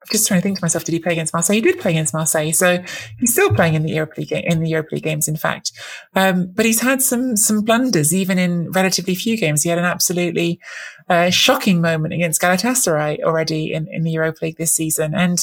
I'm 0.00 0.12
just 0.12 0.26
trying 0.28 0.40
to 0.40 0.42
think 0.42 0.58
to 0.58 0.64
myself, 0.64 0.84
did 0.84 0.92
he 0.92 0.98
play 0.98 1.12
against 1.12 1.32
Marseille? 1.32 1.56
He 1.56 1.60
did 1.60 1.80
play 1.80 1.92
against 1.92 2.14
Marseille. 2.14 2.52
So 2.52 2.82
he's 3.18 3.32
still 3.32 3.54
playing 3.54 3.74
in 3.74 3.82
the 3.82 3.92
Europa 3.92 4.20
League, 4.20 4.32
in 4.32 4.60
the 4.60 4.70
Europa 4.70 4.94
League 4.94 5.04
games, 5.04 5.28
in 5.28 5.36
fact. 5.36 5.72
Um, 6.14 6.52
but 6.54 6.66
he's 6.66 6.80
had 6.80 7.00
some, 7.00 7.36
some 7.36 7.62
blunders, 7.62 8.14
even 8.14 8.38
in 8.38 8.70
relatively 8.72 9.14
few 9.14 9.36
games. 9.36 9.62
He 9.62 9.68
had 9.68 9.78
an 9.78 9.84
absolutely, 9.84 10.60
uh, 11.08 11.30
shocking 11.30 11.80
moment 11.80 12.12
against 12.12 12.42
Galatasaray 12.42 13.22
already 13.22 13.72
in, 13.72 13.86
in 13.90 14.02
the 14.02 14.10
Europa 14.10 14.38
League 14.42 14.58
this 14.58 14.74
season. 14.74 15.14
And 15.14 15.38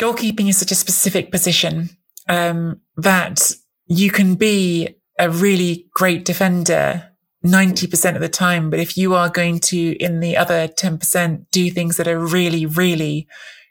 goalkeeping 0.00 0.48
is 0.48 0.58
such 0.58 0.72
a 0.72 0.76
specific 0.76 1.30
position, 1.30 1.90
um, 2.28 2.80
that 2.96 3.52
you 3.86 4.10
can 4.10 4.34
be 4.34 4.88
a 5.18 5.30
really 5.30 5.86
great 5.94 6.24
defender 6.24 7.06
90% 7.44 8.14
of 8.14 8.20
the 8.20 8.28
time. 8.28 8.70
But 8.70 8.80
if 8.80 8.96
you 8.96 9.14
are 9.14 9.28
going 9.28 9.60
to, 9.60 9.96
in 10.02 10.20
the 10.20 10.36
other 10.36 10.68
10%, 10.68 11.46
do 11.50 11.70
things 11.70 11.96
that 11.96 12.08
are 12.08 12.18
really, 12.18 12.66
really 12.66 13.26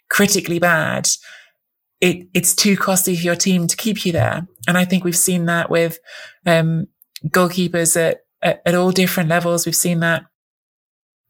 critically 0.10 0.60
bad, 0.60 1.08
it, 2.02 2.28
it's 2.34 2.56
too 2.56 2.78
costly 2.78 3.16
for 3.16 3.24
your 3.24 3.36
team 3.36 3.68
to 3.68 3.76
keep 3.76 4.06
you 4.06 4.12
there. 4.12 4.48
And 4.68 4.78
I 4.78 4.86
think 4.86 5.04
we've 5.04 5.16
seen 5.18 5.46
that 5.46 5.70
with, 5.70 6.00
um, 6.46 6.88
goalkeepers 7.28 7.96
at, 7.98 8.22
at, 8.42 8.62
at 8.66 8.76
all 8.76 8.92
different 8.92 9.30
levels. 9.30 9.66
We've 9.66 9.76
seen 9.76 10.00
that 10.00 10.24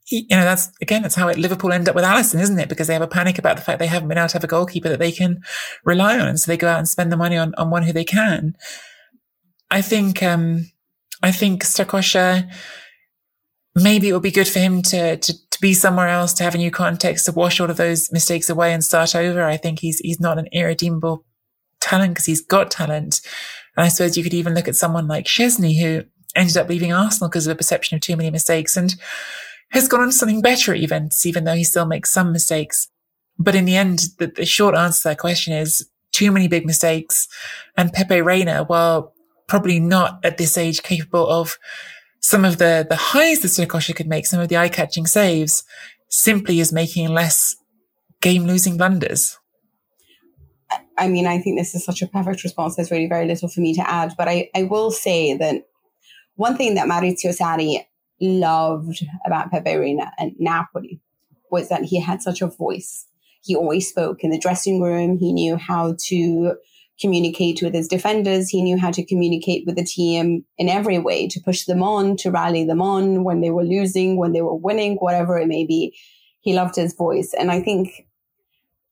you 0.09 0.25
know, 0.31 0.43
that's 0.43 0.71
again, 0.81 1.01
that's 1.01 1.15
how 1.15 1.29
Liverpool 1.31 1.71
end 1.71 1.87
up 1.87 1.95
with 1.95 2.03
Alisson, 2.03 2.41
isn't 2.41 2.59
it? 2.59 2.69
Because 2.69 2.87
they 2.87 2.93
have 2.93 3.01
a 3.01 3.07
panic 3.07 3.37
about 3.37 3.55
the 3.55 3.61
fact 3.61 3.79
they 3.79 3.87
haven't 3.87 4.09
been 4.09 4.17
able 4.17 4.27
to 4.27 4.33
have 4.33 4.43
a 4.43 4.47
goalkeeper 4.47 4.89
that 4.89 4.99
they 4.99 5.11
can 5.11 5.41
rely 5.85 6.19
on. 6.19 6.27
And 6.27 6.39
so 6.39 6.51
they 6.51 6.57
go 6.57 6.67
out 6.67 6.79
and 6.79 6.89
spend 6.89 7.11
the 7.11 7.17
money 7.17 7.37
on, 7.37 7.53
on 7.55 7.69
one 7.69 7.83
who 7.83 7.93
they 7.93 8.03
can. 8.03 8.55
I 9.71 9.81
think, 9.81 10.23
um, 10.23 10.71
I 11.21 11.31
think 11.31 11.63
Strakosha, 11.63 12.51
maybe 13.75 14.09
it 14.09 14.13
would 14.13 14.23
be 14.23 14.31
good 14.31 14.47
for 14.47 14.59
him 14.59 14.81
to, 14.83 15.17
to, 15.17 15.33
to 15.33 15.61
be 15.61 15.73
somewhere 15.73 16.07
else, 16.07 16.33
to 16.33 16.43
have 16.43 16.55
a 16.55 16.59
new 16.59 16.71
context, 16.71 17.25
to 17.25 17.31
wash 17.31 17.59
all 17.59 17.69
of 17.69 17.77
those 17.77 18.11
mistakes 18.11 18.49
away 18.49 18.73
and 18.73 18.83
start 18.83 19.15
over. 19.15 19.43
I 19.43 19.57
think 19.57 19.79
he's, 19.79 19.99
he's 19.99 20.19
not 20.19 20.39
an 20.39 20.47
irredeemable 20.51 21.23
talent 21.81 22.13
because 22.13 22.25
he's 22.25 22.41
got 22.41 22.71
talent. 22.71 23.21
And 23.77 23.85
I 23.85 23.89
suppose 23.89 24.17
you 24.17 24.23
could 24.23 24.33
even 24.33 24.55
look 24.55 24.67
at 24.67 24.75
someone 24.75 25.07
like 25.07 25.25
Szczesny 25.25 25.79
who 25.79 26.03
ended 26.35 26.57
up 26.57 26.69
leaving 26.69 26.93
Arsenal 26.93 27.29
because 27.29 27.45
of 27.45 27.53
a 27.53 27.57
perception 27.57 27.95
of 27.95 28.01
too 28.01 28.17
many 28.17 28.31
mistakes 28.31 28.75
and 28.75 28.95
has 29.71 29.87
gone 29.87 30.01
on 30.01 30.07
to 30.07 30.13
something 30.13 30.41
better 30.41 30.73
at 30.73 30.81
Juventus, 30.81 31.25
even 31.25 31.43
though 31.43 31.55
he 31.55 31.63
still 31.63 31.85
makes 31.85 32.11
some 32.11 32.31
mistakes. 32.31 32.87
But 33.37 33.55
in 33.55 33.65
the 33.65 33.75
end, 33.75 34.07
the, 34.17 34.27
the 34.27 34.45
short 34.45 34.75
answer 34.75 35.01
to 35.01 35.07
that 35.09 35.19
question 35.19 35.53
is 35.53 35.89
too 36.11 36.31
many 36.31 36.47
big 36.47 36.65
mistakes. 36.65 37.27
And 37.77 37.93
Pepe 37.93 38.21
Reina, 38.21 38.63
while 38.63 39.13
probably 39.47 39.79
not 39.79 40.19
at 40.23 40.37
this 40.37 40.57
age 40.57 40.83
capable 40.83 41.27
of 41.27 41.57
some 42.19 42.43
of 42.43 42.57
the, 42.57 42.85
the 42.89 42.95
highs 42.95 43.39
that 43.41 43.47
Strakosha 43.47 43.95
could 43.95 44.07
make, 44.07 44.25
some 44.25 44.39
of 44.39 44.49
the 44.49 44.57
eye 44.57 44.69
catching 44.69 45.07
saves, 45.07 45.63
simply 46.09 46.59
is 46.59 46.73
making 46.73 47.09
less 47.09 47.55
game 48.21 48.45
losing 48.45 48.77
blunders. 48.77 49.37
I 50.97 51.07
mean, 51.07 51.25
I 51.25 51.39
think 51.39 51.57
this 51.57 51.73
is 51.73 51.85
such 51.85 52.01
a 52.01 52.07
perfect 52.07 52.43
response. 52.43 52.75
There's 52.75 52.91
really 52.91 53.07
very 53.07 53.25
little 53.25 53.47
for 53.47 53.61
me 53.61 53.73
to 53.75 53.89
add, 53.89 54.13
but 54.17 54.27
I, 54.27 54.49
I 54.53 54.63
will 54.63 54.91
say 54.91 55.37
that 55.37 55.63
one 56.35 56.57
thing 56.57 56.75
that 56.75 56.87
Maurizio 56.87 57.35
Sarri 57.35 57.85
loved 58.21 59.05
about 59.25 59.51
Pepe 59.51 59.75
Reina 59.75 60.11
and 60.17 60.33
Napoli 60.39 61.01
was 61.51 61.69
that 61.69 61.83
he 61.83 61.99
had 61.99 62.21
such 62.21 62.41
a 62.41 62.47
voice. 62.47 63.05
He 63.41 63.55
always 63.55 63.89
spoke 63.89 64.23
in 64.23 64.31
the 64.31 64.39
dressing 64.39 64.81
room. 64.81 65.17
He 65.17 65.33
knew 65.33 65.55
how 65.55 65.95
to 66.07 66.55
communicate 66.99 67.61
with 67.61 67.73
his 67.73 67.87
defenders. 67.87 68.49
He 68.49 68.61
knew 68.61 68.77
how 68.77 68.91
to 68.91 69.05
communicate 69.05 69.65
with 69.65 69.75
the 69.75 69.85
team 69.85 70.43
in 70.57 70.69
every 70.69 70.99
way 70.99 71.27
to 71.29 71.39
push 71.39 71.65
them 71.65 71.81
on, 71.81 72.17
to 72.17 72.29
rally 72.29 72.65
them 72.65 72.81
on 72.81 73.23
when 73.23 73.41
they 73.41 73.51
were 73.51 73.63
losing, 73.63 74.17
when 74.17 74.33
they 74.33 74.41
were 74.41 74.55
winning, 74.55 74.97
whatever 74.97 75.37
it 75.37 75.47
may 75.47 75.65
be. 75.65 75.95
He 76.41 76.53
loved 76.53 76.75
his 76.75 76.93
voice. 76.93 77.33
And 77.37 77.51
I 77.51 77.61
think 77.61 78.05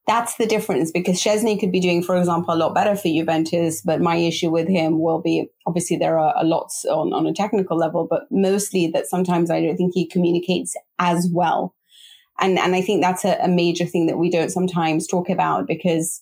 that's 0.07 0.37
the 0.37 0.45
difference 0.45 0.89
because 0.89 1.21
Szczesny 1.21 1.59
could 1.59 1.71
be 1.71 1.81
doing, 1.81 2.01
for 2.01 2.15
example, 2.15 2.53
a 2.53 2.55
lot 2.55 2.73
better 2.73 2.95
for 2.95 3.09
Juventus. 3.09 3.81
But 3.81 3.99
my 4.01 4.15
issue 4.15 4.49
with 4.49 4.69
him 4.69 4.99
will 4.99 5.21
be 5.21 5.47
obviously 5.65 5.97
there 5.97 6.17
are 6.17 6.33
a 6.37 6.45
lot 6.45 6.71
on, 6.89 7.11
on 7.13 7.27
a 7.27 7.33
technical 7.33 7.77
level, 7.77 8.07
but 8.09 8.23
mostly 8.31 8.87
that 8.87 9.07
sometimes 9.07 9.51
I 9.51 9.61
don't 9.61 9.75
think 9.75 9.93
he 9.93 10.07
communicates 10.07 10.75
as 10.97 11.29
well. 11.31 11.75
And, 12.39 12.57
and 12.57 12.73
I 12.73 12.81
think 12.81 13.01
that's 13.01 13.25
a, 13.25 13.37
a 13.43 13.49
major 13.49 13.85
thing 13.85 14.05
that 14.07 14.17
we 14.17 14.29
don't 14.29 14.51
sometimes 14.51 15.07
talk 15.07 15.29
about 15.29 15.67
because 15.67 16.21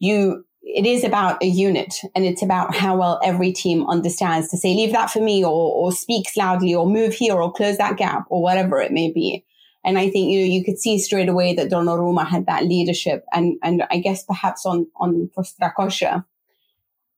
you, 0.00 0.44
it 0.62 0.84
is 0.84 1.04
about 1.04 1.40
a 1.40 1.46
unit 1.46 1.94
and 2.16 2.24
it's 2.24 2.42
about 2.42 2.74
how 2.74 2.96
well 2.96 3.20
every 3.22 3.52
team 3.52 3.86
understands 3.88 4.48
to 4.48 4.56
say, 4.56 4.74
leave 4.74 4.92
that 4.92 5.10
for 5.10 5.20
me 5.20 5.44
or, 5.44 5.50
or 5.50 5.92
speaks 5.92 6.36
loudly 6.36 6.74
or 6.74 6.88
move 6.88 7.14
here 7.14 7.34
or 7.34 7.52
close 7.52 7.78
that 7.78 7.96
gap 7.96 8.24
or 8.28 8.42
whatever 8.42 8.80
it 8.80 8.90
may 8.90 9.12
be. 9.12 9.44
And 9.84 9.98
I 9.98 10.10
think, 10.10 10.30
you 10.30 10.40
know, 10.40 10.46
you 10.46 10.64
could 10.64 10.78
see 10.78 10.98
straight 10.98 11.28
away 11.28 11.54
that 11.54 11.70
Donnarumma 11.70 12.26
had 12.26 12.46
that 12.46 12.64
leadership. 12.64 13.24
And, 13.32 13.56
and 13.62 13.84
I 13.90 13.98
guess 13.98 14.24
perhaps 14.24 14.66
on, 14.66 14.86
on 14.96 15.30
for 15.34 15.44
Strakosha, 15.44 16.24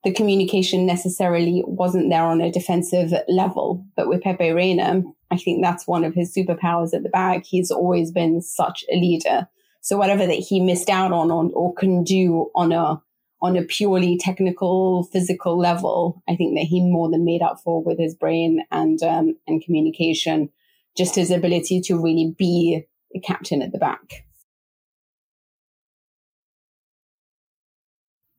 the 0.05 0.13
communication 0.13 0.87
necessarily 0.87 1.63
wasn't 1.67 2.11
there 2.11 2.23
on 2.23 2.41
a 2.41 2.53
defensive 2.53 3.13
level. 3.29 3.85
But 3.97 4.09
with 4.09 4.23
Pepe 4.23 4.51
Reina, 4.51 5.03
I 5.31 5.37
think 5.37 5.63
that's 5.63 5.87
one 5.87 6.05
of 6.05 6.15
his 6.15 6.35
superpowers 6.35 6.95
at 6.95 7.03
the 7.03 7.09
back. 7.09 7.45
He's 7.45 7.71
always 7.71 8.11
been 8.11 8.41
such 8.41 8.85
a 8.91 8.97
leader. 8.97 9.49
So 9.83 9.97
whatever 9.97 10.27
that 10.27 10.35
he 10.35 10.61
missed 10.61 10.91
out 10.91 11.13
on, 11.13 11.31
on 11.31 11.51
or 11.55 11.75
can 11.75 12.05
do 12.05 12.51
on 12.55 12.73
a 12.73 13.01
on 13.43 13.57
a 13.57 13.63
purely 13.63 14.19
technical, 14.19 15.05
physical 15.05 15.59
level, 15.59 16.23
I 16.29 16.37
think 16.37 16.59
that 16.59 16.67
he 16.67 16.83
more 16.83 17.11
than 17.11 17.25
made 17.25 17.41
up 17.41 17.59
for 17.65 17.83
with 17.83 17.99
his 17.99 18.15
brain 18.15 18.65
and 18.71 19.03
um, 19.03 19.37
and 19.47 19.63
communication 19.63 20.51
just 21.01 21.15
his 21.15 21.31
ability 21.31 21.81
to 21.87 21.93
really 21.97 22.35
be 22.37 22.83
a 23.17 23.21
captain 23.21 23.63
at 23.63 23.73
the 23.73 23.79
back. 23.79 24.05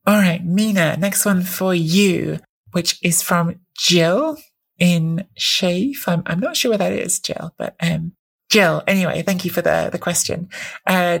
All 0.06 0.18
right, 0.26 0.42
Mina, 0.44 0.96
next 0.96 1.24
one 1.24 1.42
for 1.42 1.74
you. 1.74 2.38
which 2.72 2.98
is 3.02 3.22
from 3.22 3.60
Jill 3.78 4.36
in 4.78 5.26
Shave. 5.36 6.04
I'm, 6.06 6.22
I'm 6.26 6.40
not 6.40 6.56
sure 6.56 6.70
where 6.70 6.78
that 6.78 6.92
is, 6.92 7.20
Jill, 7.20 7.54
but 7.56 7.76
um, 7.80 8.12
Jill, 8.50 8.82
anyway, 8.86 9.22
thank 9.22 9.44
you 9.44 9.50
for 9.50 9.62
the, 9.62 9.88
the 9.92 9.98
question. 9.98 10.48
Uh, 10.86 11.20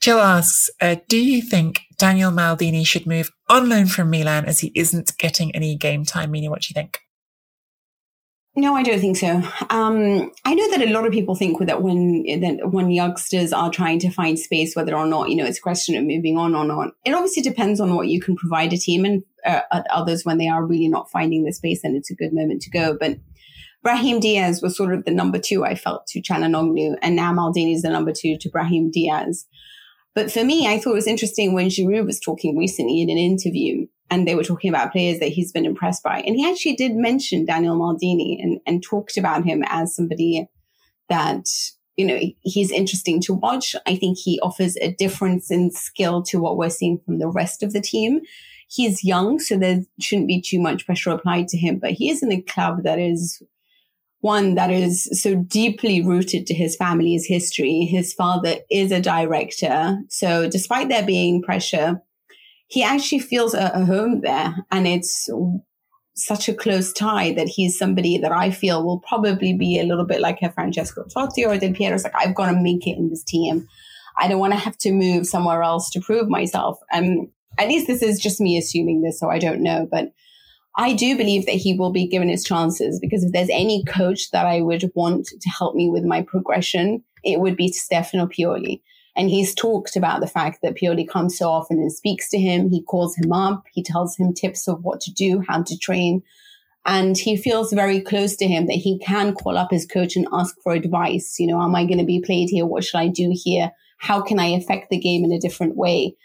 Jill 0.00 0.18
asks, 0.18 0.68
uh, 0.80 0.96
do 1.08 1.16
you 1.16 1.40
think 1.40 1.80
Daniel 1.96 2.32
Maldini 2.32 2.84
should 2.86 3.06
move 3.06 3.30
on 3.48 3.68
loan 3.68 3.86
from 3.86 4.10
Milan 4.10 4.44
as 4.44 4.60
he 4.60 4.72
isn't 4.74 5.16
getting 5.18 5.54
any 5.54 5.76
game 5.76 6.04
time? 6.04 6.32
Mina, 6.32 6.50
what 6.50 6.62
do 6.62 6.68
you 6.70 6.74
think? 6.74 6.98
No, 8.54 8.74
I 8.74 8.82
don't 8.82 9.00
think 9.00 9.16
so. 9.16 9.42
Um, 9.70 10.30
I 10.44 10.54
know 10.54 10.70
that 10.70 10.82
a 10.82 10.92
lot 10.92 11.06
of 11.06 11.12
people 11.12 11.34
think 11.34 11.58
that 11.66 11.80
when 11.80 12.24
that 12.40 12.70
when 12.70 12.90
youngsters 12.90 13.50
are 13.50 13.70
trying 13.70 13.98
to 14.00 14.10
find 14.10 14.38
space, 14.38 14.76
whether 14.76 14.94
or 14.94 15.06
not 15.06 15.30
you 15.30 15.36
know 15.36 15.46
it's 15.46 15.58
a 15.58 15.62
question 15.62 15.96
of 15.96 16.04
moving 16.04 16.36
on 16.36 16.54
or 16.54 16.66
not. 16.66 16.90
It 17.06 17.14
obviously 17.14 17.42
depends 17.42 17.80
on 17.80 17.94
what 17.94 18.08
you 18.08 18.20
can 18.20 18.36
provide 18.36 18.74
a 18.74 18.76
team, 18.76 19.06
and 19.06 19.22
uh, 19.46 19.62
others 19.90 20.26
when 20.26 20.36
they 20.36 20.48
are 20.48 20.66
really 20.66 20.88
not 20.88 21.10
finding 21.10 21.44
the 21.44 21.52
space, 21.52 21.82
and 21.82 21.96
it's 21.96 22.10
a 22.10 22.14
good 22.14 22.34
moment 22.34 22.60
to 22.62 22.70
go. 22.70 22.94
But 22.98 23.16
Brahim 23.82 24.20
Diaz 24.20 24.60
was 24.60 24.76
sort 24.76 24.92
of 24.92 25.06
the 25.06 25.12
number 25.12 25.38
two 25.38 25.64
I 25.64 25.74
felt 25.74 26.06
to 26.08 26.20
Calhanoglu, 26.20 26.96
and 27.00 27.16
now 27.16 27.32
Maldini 27.32 27.74
is 27.74 27.82
the 27.82 27.88
number 27.88 28.12
two 28.12 28.36
to 28.38 28.50
Brahim 28.50 28.90
Diaz. 28.90 29.46
But 30.14 30.30
for 30.30 30.44
me, 30.44 30.68
I 30.68 30.78
thought 30.78 30.90
it 30.90 30.96
was 30.96 31.06
interesting 31.06 31.54
when 31.54 31.68
Giroud 31.68 32.04
was 32.04 32.20
talking 32.20 32.58
recently 32.58 33.00
in 33.00 33.08
an 33.08 33.16
interview 33.16 33.86
and 34.12 34.28
they 34.28 34.34
were 34.34 34.44
talking 34.44 34.68
about 34.68 34.92
players 34.92 35.20
that 35.20 35.30
he's 35.30 35.52
been 35.52 35.64
impressed 35.64 36.02
by. 36.02 36.18
And 36.20 36.36
he 36.36 36.46
actually 36.46 36.76
did 36.76 36.94
mention 36.94 37.46
Daniel 37.46 37.78
Maldini 37.78 38.36
and, 38.42 38.60
and 38.66 38.82
talked 38.82 39.16
about 39.16 39.42
him 39.42 39.64
as 39.68 39.96
somebody 39.96 40.46
that, 41.08 41.46
you 41.96 42.04
know, 42.04 42.20
he's 42.42 42.70
interesting 42.70 43.22
to 43.22 43.32
watch. 43.32 43.74
I 43.86 43.96
think 43.96 44.18
he 44.18 44.38
offers 44.40 44.76
a 44.82 44.92
difference 44.92 45.50
in 45.50 45.70
skill 45.70 46.22
to 46.24 46.38
what 46.38 46.58
we're 46.58 46.68
seeing 46.68 46.98
from 46.98 47.20
the 47.20 47.28
rest 47.28 47.62
of 47.62 47.72
the 47.72 47.80
team. 47.80 48.20
He's 48.68 49.02
young, 49.02 49.38
so 49.38 49.56
there 49.56 49.80
shouldn't 49.98 50.28
be 50.28 50.42
too 50.42 50.60
much 50.60 50.84
pressure 50.84 51.10
applied 51.10 51.48
to 51.48 51.56
him, 51.56 51.78
but 51.78 51.92
he 51.92 52.10
is 52.10 52.22
in 52.22 52.30
a 52.32 52.42
club 52.42 52.82
that 52.82 52.98
is 52.98 53.42
one 54.20 54.56
that 54.56 54.70
is 54.70 55.08
so 55.22 55.36
deeply 55.36 56.02
rooted 56.02 56.46
to 56.46 56.54
his 56.54 56.76
family's 56.76 57.24
history. 57.24 57.86
His 57.86 58.12
father 58.12 58.56
is 58.70 58.92
a 58.92 59.00
director. 59.00 59.98
So 60.10 60.50
despite 60.50 60.90
there 60.90 61.04
being 61.04 61.40
pressure, 61.42 62.02
he 62.72 62.82
actually 62.82 63.18
feels 63.18 63.52
a, 63.52 63.70
a 63.74 63.84
home 63.84 64.22
there. 64.22 64.56
And 64.70 64.88
it's 64.88 65.28
such 66.14 66.48
a 66.48 66.54
close 66.54 66.90
tie 66.90 67.34
that 67.34 67.46
he's 67.46 67.76
somebody 67.76 68.16
that 68.16 68.32
I 68.32 68.50
feel 68.50 68.82
will 68.82 69.00
probably 69.00 69.52
be 69.52 69.78
a 69.78 69.84
little 69.84 70.06
bit 70.06 70.22
like 70.22 70.38
a 70.40 70.50
Francesco 70.50 71.04
Totti 71.14 71.46
or 71.46 71.58
Del 71.58 71.74
Piero. 71.74 71.94
It's 71.94 72.04
like, 72.04 72.14
I've 72.16 72.34
got 72.34 72.50
to 72.50 72.58
make 72.58 72.86
it 72.86 72.96
in 72.96 73.10
this 73.10 73.22
team. 73.24 73.68
I 74.18 74.26
don't 74.26 74.38
want 74.38 74.54
to 74.54 74.58
have 74.58 74.78
to 74.78 74.92
move 74.92 75.26
somewhere 75.26 75.62
else 75.62 75.90
to 75.90 76.00
prove 76.00 76.30
myself. 76.30 76.78
Um, 76.94 77.30
at 77.58 77.68
least 77.68 77.88
this 77.88 78.02
is 78.02 78.18
just 78.18 78.40
me 78.40 78.56
assuming 78.56 79.02
this, 79.02 79.20
so 79.20 79.28
I 79.28 79.38
don't 79.38 79.62
know. 79.62 79.86
But 79.90 80.12
I 80.74 80.94
do 80.94 81.14
believe 81.14 81.44
that 81.44 81.56
he 81.56 81.74
will 81.74 81.92
be 81.92 82.08
given 82.08 82.30
his 82.30 82.42
chances 82.42 82.98
because 82.98 83.22
if 83.22 83.32
there's 83.32 83.50
any 83.50 83.84
coach 83.84 84.30
that 84.30 84.46
I 84.46 84.62
would 84.62 84.90
want 84.94 85.26
to 85.26 85.50
help 85.50 85.74
me 85.74 85.90
with 85.90 86.04
my 86.04 86.22
progression, 86.22 87.04
it 87.22 87.38
would 87.38 87.56
be 87.56 87.68
Stefano 87.68 88.26
Pioli. 88.26 88.80
And 89.14 89.28
he's 89.28 89.54
talked 89.54 89.94
about 89.96 90.20
the 90.20 90.26
fact 90.26 90.60
that 90.62 90.74
Pioli 90.74 91.06
comes 91.06 91.36
so 91.36 91.50
often 91.50 91.78
and 91.78 91.92
speaks 91.92 92.30
to 92.30 92.38
him. 92.38 92.70
He 92.70 92.82
calls 92.82 93.16
him 93.16 93.32
up. 93.32 93.64
He 93.72 93.82
tells 93.82 94.16
him 94.16 94.32
tips 94.32 94.66
of 94.68 94.82
what 94.82 95.00
to 95.02 95.12
do, 95.12 95.44
how 95.46 95.62
to 95.62 95.78
train. 95.78 96.22
And 96.84 97.16
he 97.16 97.36
feels 97.36 97.72
very 97.72 98.00
close 98.00 98.34
to 98.36 98.46
him 98.46 98.66
that 98.66 98.72
he 98.72 98.98
can 98.98 99.34
call 99.34 99.56
up 99.56 99.70
his 99.70 99.86
coach 99.86 100.16
and 100.16 100.26
ask 100.32 100.56
for 100.62 100.72
advice. 100.72 101.38
You 101.38 101.46
know, 101.46 101.62
am 101.62 101.74
I 101.74 101.84
going 101.84 101.98
to 101.98 102.04
be 102.04 102.20
played 102.20 102.48
here? 102.48 102.66
What 102.66 102.84
should 102.84 102.98
I 102.98 103.08
do 103.08 103.32
here? 103.32 103.70
How 103.98 104.20
can 104.20 104.40
I 104.40 104.46
affect 104.46 104.90
the 104.90 104.98
game 104.98 105.24
in 105.24 105.32
a 105.32 105.38
different 105.38 105.76
way? 105.76 106.16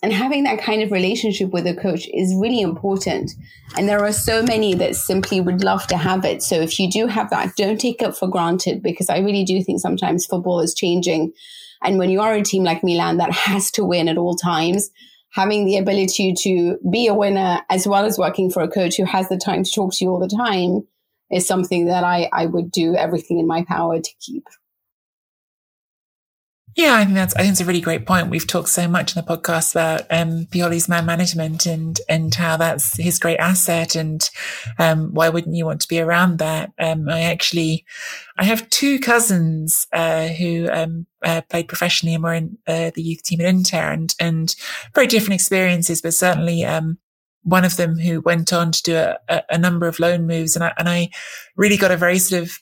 And 0.00 0.12
having 0.12 0.44
that 0.44 0.62
kind 0.62 0.80
of 0.80 0.92
relationship 0.92 1.50
with 1.50 1.66
a 1.66 1.74
coach 1.74 2.08
is 2.14 2.34
really 2.40 2.60
important. 2.60 3.32
And 3.76 3.88
there 3.88 4.04
are 4.04 4.12
so 4.12 4.42
many 4.42 4.74
that 4.74 4.94
simply 4.94 5.40
would 5.40 5.64
love 5.64 5.88
to 5.88 5.96
have 5.96 6.24
it. 6.24 6.42
So 6.42 6.54
if 6.54 6.78
you 6.78 6.88
do 6.88 7.08
have 7.08 7.30
that, 7.30 7.56
don't 7.56 7.80
take 7.80 8.00
it 8.00 8.16
for 8.16 8.28
granted 8.28 8.80
because 8.80 9.10
I 9.10 9.18
really 9.18 9.44
do 9.44 9.60
think 9.62 9.80
sometimes 9.80 10.24
football 10.24 10.60
is 10.60 10.72
changing 10.72 11.32
and 11.82 11.98
when 11.98 12.10
you 12.10 12.20
are 12.20 12.34
a 12.34 12.42
team 12.42 12.64
like 12.64 12.84
Milan 12.84 13.18
that 13.18 13.32
has 13.32 13.70
to 13.72 13.84
win 13.84 14.08
at 14.08 14.18
all 14.18 14.36
times, 14.36 14.90
having 15.32 15.66
the 15.66 15.76
ability 15.76 16.34
to 16.42 16.78
be 16.90 17.06
a 17.06 17.14
winner 17.14 17.60
as 17.70 17.86
well 17.86 18.04
as 18.04 18.18
working 18.18 18.50
for 18.50 18.62
a 18.62 18.68
coach 18.68 18.96
who 18.96 19.04
has 19.04 19.28
the 19.28 19.36
time 19.36 19.62
to 19.62 19.70
talk 19.70 19.92
to 19.92 20.04
you 20.04 20.10
all 20.10 20.18
the 20.18 20.28
time 20.28 20.86
is 21.30 21.46
something 21.46 21.86
that 21.86 22.04
I, 22.04 22.28
I 22.32 22.46
would 22.46 22.70
do 22.70 22.96
everything 22.96 23.38
in 23.38 23.46
my 23.46 23.64
power 23.64 24.00
to 24.00 24.10
keep. 24.20 24.44
Yeah, 26.78 26.94
I 26.94 27.02
think 27.04 27.16
that's 27.16 27.34
I 27.34 27.40
think 27.40 27.50
it's 27.50 27.60
a 27.60 27.64
really 27.64 27.80
great 27.80 28.06
point. 28.06 28.30
We've 28.30 28.46
talked 28.46 28.68
so 28.68 28.86
much 28.86 29.16
in 29.16 29.20
the 29.20 29.28
podcast 29.28 29.72
about 29.72 30.02
um, 30.10 30.46
Pioli's 30.46 30.88
man 30.88 31.06
management 31.06 31.66
and 31.66 32.00
and 32.08 32.32
how 32.32 32.56
that's 32.56 32.96
his 32.96 33.18
great 33.18 33.38
asset, 33.38 33.96
and 33.96 34.30
um, 34.78 35.12
why 35.12 35.28
wouldn't 35.28 35.56
you 35.56 35.66
want 35.66 35.80
to 35.80 35.88
be 35.88 35.98
around 35.98 36.38
that? 36.38 36.70
Um, 36.78 37.08
I 37.08 37.22
actually, 37.22 37.84
I 38.38 38.44
have 38.44 38.70
two 38.70 39.00
cousins 39.00 39.88
uh, 39.92 40.28
who 40.28 40.68
um, 40.70 41.06
uh, 41.24 41.40
played 41.50 41.66
professionally 41.66 42.14
and 42.14 42.22
were 42.22 42.34
in 42.34 42.58
uh, 42.68 42.92
the 42.94 43.02
youth 43.02 43.24
team 43.24 43.40
at 43.40 43.48
Inter, 43.48 43.90
and 43.90 44.14
and 44.20 44.54
very 44.94 45.08
different 45.08 45.34
experiences, 45.34 46.00
but 46.00 46.14
certainly 46.14 46.64
um, 46.64 46.98
one 47.42 47.64
of 47.64 47.76
them 47.76 47.98
who 47.98 48.20
went 48.20 48.52
on 48.52 48.70
to 48.70 48.82
do 48.84 48.94
a, 48.94 49.42
a, 49.50 49.58
number 49.58 49.88
of 49.88 49.98
loan 49.98 50.28
moves, 50.28 50.54
and 50.54 50.64
I, 50.64 50.72
and 50.78 50.88
I 50.88 51.10
really 51.56 51.76
got 51.76 51.90
a 51.90 51.96
very 51.96 52.20
sort 52.20 52.40
of 52.40 52.60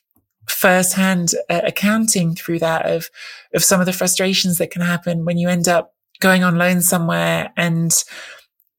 firsthand 0.49 1.33
uh, 1.51 1.61
accounting 1.65 2.35
through 2.35 2.59
that 2.59 2.87
of 2.87 3.11
of 3.55 3.65
some 3.65 3.81
of 3.81 3.87
the 3.87 3.93
frustrations 3.93 4.59
that 4.59 4.71
can 4.71 4.83
happen 4.83 5.25
when 5.25 5.39
you 5.39 5.49
end 5.49 5.69
up 5.69 5.95
going 6.21 6.45
on 6.45 6.57
loan 6.57 6.81
somewhere 6.81 7.53
and 7.57 8.05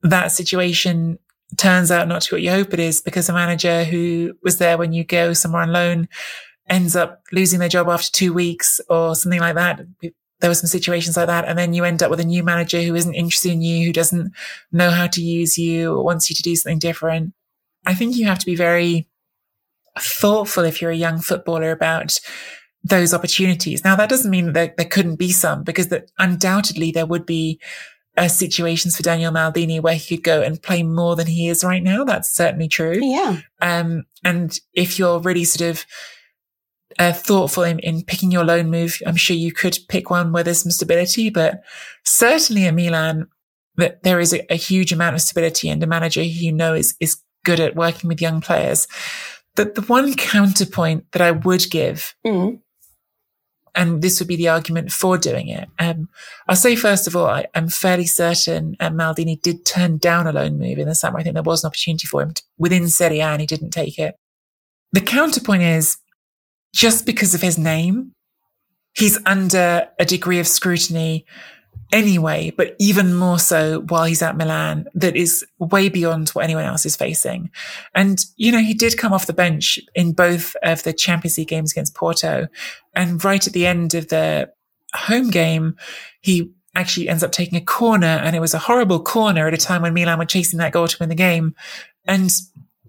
that 0.01 0.32
situation 0.32 1.19
turns 1.58 1.91
out 1.91 2.08
not 2.08 2.21
to 2.21 2.32
be 2.32 2.36
what 2.36 2.41
you 2.41 2.51
hope 2.51 2.73
it 2.73 2.80
is 2.80 3.01
because 3.01 3.30
a 3.30 3.34
manager 3.34 3.84
who 3.84 4.34
was 4.43 4.58
there 4.58 4.77
when 4.77 4.91
you 4.91 5.03
go 5.03 5.34
somewhere 5.34 5.62
on 5.62 5.71
loan 5.71 6.08
ends 6.69 6.95
up 6.95 7.23
losing 7.32 7.60
their 7.60 7.69
job 7.69 7.88
after 7.88 8.12
two 8.12 8.34
weeks 8.34 8.82
or 8.89 9.15
something 9.15 9.39
like 9.39 9.56
that. 9.56 9.82
There 10.39 10.49
were 10.49 10.56
some 10.56 10.67
situations 10.67 11.17
like 11.17 11.27
that. 11.27 11.45
And 11.45 11.58
then 11.58 11.73
you 11.73 11.84
end 11.84 12.03
up 12.03 12.12
with 12.12 12.19
a 12.19 12.25
new 12.25 12.43
manager 12.43 12.82
who 12.82 12.95
isn't 12.95 13.13
interested 13.13 13.51
in 13.51 13.62
you, 13.62 13.86
who 13.86 13.93
doesn't 13.93 14.34
know 14.71 14.91
how 14.91 15.08
to 15.08 15.21
use 15.21 15.58
you 15.58 15.93
or 15.93 16.03
wants 16.03 16.30
you 16.30 16.36
to 16.36 16.43
do 16.43 16.56
something 16.56 16.80
different. 16.80 17.34
I 17.86 17.93
think 17.93 18.15
you 18.15 18.25
have 18.27 18.39
to 18.39 18.45
be 18.45 18.56
very 18.56 19.08
thoughtful 20.01 20.63
if 20.63 20.81
you're 20.81 20.91
a 20.91 20.95
young 20.95 21.19
footballer 21.19 21.71
about 21.71 22.17
those 22.83 23.13
opportunities. 23.13 23.83
Now, 23.83 23.95
that 23.95 24.10
doesn't 24.10 24.31
mean 24.31 24.47
that 24.47 24.53
there, 24.53 24.73
there 24.77 24.86
couldn't 24.86 25.17
be 25.17 25.31
some 25.31 25.63
because 25.63 25.89
that 25.89 26.12
undoubtedly 26.17 26.91
there 26.91 27.05
would 27.05 27.25
be 27.25 27.60
uh, 28.17 28.27
situations 28.27 28.95
for 28.97 29.03
Daniel 29.03 29.31
Maldini 29.31 29.81
where 29.81 29.95
he 29.95 30.17
could 30.17 30.23
go 30.23 30.41
and 30.41 30.62
play 30.62 30.83
more 30.83 31.15
than 31.15 31.27
he 31.27 31.49
is 31.49 31.63
right 31.63 31.83
now. 31.83 32.03
That's 32.03 32.33
certainly 32.33 32.67
true. 32.67 32.99
Yeah. 32.99 33.41
Um, 33.62 34.05
and 34.23 34.57
if 34.73 34.97
you're 34.97 35.19
really 35.19 35.43
sort 35.43 35.69
of 35.69 35.86
uh, 36.97 37.13
thoughtful 37.13 37.63
in, 37.63 37.79
in 37.79 38.03
picking 38.03 38.31
your 38.31 38.43
loan 38.43 38.71
move, 38.71 38.99
I'm 39.05 39.15
sure 39.15 39.36
you 39.36 39.51
could 39.51 39.77
pick 39.88 40.10
one 40.10 40.31
where 40.31 40.43
there's 40.43 40.63
some 40.63 40.71
stability, 40.71 41.29
but 41.29 41.62
certainly 42.03 42.65
at 42.65 42.73
Milan, 42.73 43.27
that 43.75 44.01
there 44.01 44.19
is 44.19 44.33
a, 44.33 44.51
a 44.51 44.55
huge 44.55 44.91
amount 44.91 45.15
of 45.15 45.21
stability 45.21 45.69
and 45.69 45.83
a 45.83 45.88
manager 45.88 46.21
who 46.21 46.27
you 46.27 46.51
know 46.51 46.73
is, 46.73 46.95
is 46.99 47.21
good 47.45 47.60
at 47.60 47.75
working 47.75 48.07
with 48.07 48.21
young 48.21 48.41
players 48.41 48.88
the, 49.58 49.65
the 49.65 49.82
one 49.82 50.13
counterpoint 50.13 51.12
that 51.12 51.22
I 51.22 51.32
would 51.32 51.70
give, 51.70 52.15
mm. 52.26 52.60
and 53.76 54.02
this 54.02 54.20
would 54.20 54.28
be 54.28 54.36
the 54.36 54.50
argument 54.50 54.91
for 54.91 55.17
doing 55.17 55.50
it. 55.50 55.67
Um, 55.80 56.10
I'll 56.48 56.56
say 56.56 56.76
first 56.76 57.08
of 57.08 57.15
all, 57.15 57.26
I, 57.26 57.48
am 57.56 57.67
fairly 57.67 58.06
certain 58.06 58.78
um, 58.80 58.93
Maldini 58.93 59.41
did 59.41 59.65
turn 59.65 59.98
down 59.98 60.28
a 60.28 60.32
loan 60.32 60.60
move 60.60 60.78
in 60.78 60.88
the 60.88 60.96
summer. 60.96 61.20
I 61.20 61.24
think 61.24 61.34
there 61.34 61.43
was 61.43 61.63
an 61.63 61.67
opportunity 61.67 62.08
for 62.08 62.22
him 62.22 62.34
to, 62.34 62.43
within 62.58 62.88
Serie 62.88 63.20
A 63.20 63.26
and 63.26 63.41
he 63.41 63.48
didn't 63.48 63.72
take 63.72 64.00
it. 64.00 64.15
The 64.93 65.02
counterpoint 65.02 65.63
is 65.63 65.98
just 66.74 67.06
because 67.06 67.34
of 67.34 67.41
his 67.41 67.58
name, 67.58 68.13
he's 68.93 69.20
under 69.26 69.89
a 70.00 70.06
degree 70.06 70.39
of 70.39 70.48
scrutiny 70.48 71.26
anyway, 71.91 72.52
but 72.56 72.76
even 72.80 73.13
more 73.13 73.39
so 73.39 73.82
while 73.82 74.06
he's 74.06 74.21
at 74.21 74.38
Milan, 74.38 74.88
that 74.93 75.15
is 75.15 75.45
way 75.60 75.89
beyond 75.89 76.30
what 76.30 76.43
anyone 76.43 76.65
else 76.65 76.86
is 76.86 76.95
facing. 76.95 77.50
And, 77.95 78.23
you 78.36 78.52
know, 78.52 78.60
he 78.60 78.73
did 78.73 78.97
come 78.97 79.13
off 79.13 79.28
the 79.28 79.34
bench 79.34 79.80
in 79.95 80.13
both 80.13 80.56
of 80.63 80.84
the 80.84 80.93
Champions 80.93 81.38
League 81.38 81.47
games 81.47 81.71
against 81.71 81.95
Porto. 81.95 82.47
And 82.95 83.23
right 83.23 83.45
at 83.45 83.54
the 83.54 83.65
end 83.65 83.93
of 83.93 84.10
the 84.10 84.52
home 84.93 85.30
game, 85.30 85.78
he 86.21 86.52
actually 86.76 87.10
ends 87.10 87.23
up 87.23 87.32
taking 87.32 87.58
a 87.58 87.65
corner 87.65 88.06
and 88.06 88.36
it 88.36 88.39
was 88.39 88.54
a 88.54 88.60
horrible 88.60 89.02
corner 89.02 89.47
at 89.47 89.54
a 89.54 89.58
time 89.58 89.82
when 89.82 89.93
Milan 89.93 90.19
were 90.19 90.26
chasing 90.26 90.60
that 90.60 90.71
goal 90.71 90.88
to 90.88 90.97
win 91.00 91.10
the 91.10 91.15
game. 91.15 91.56
And 92.06 92.32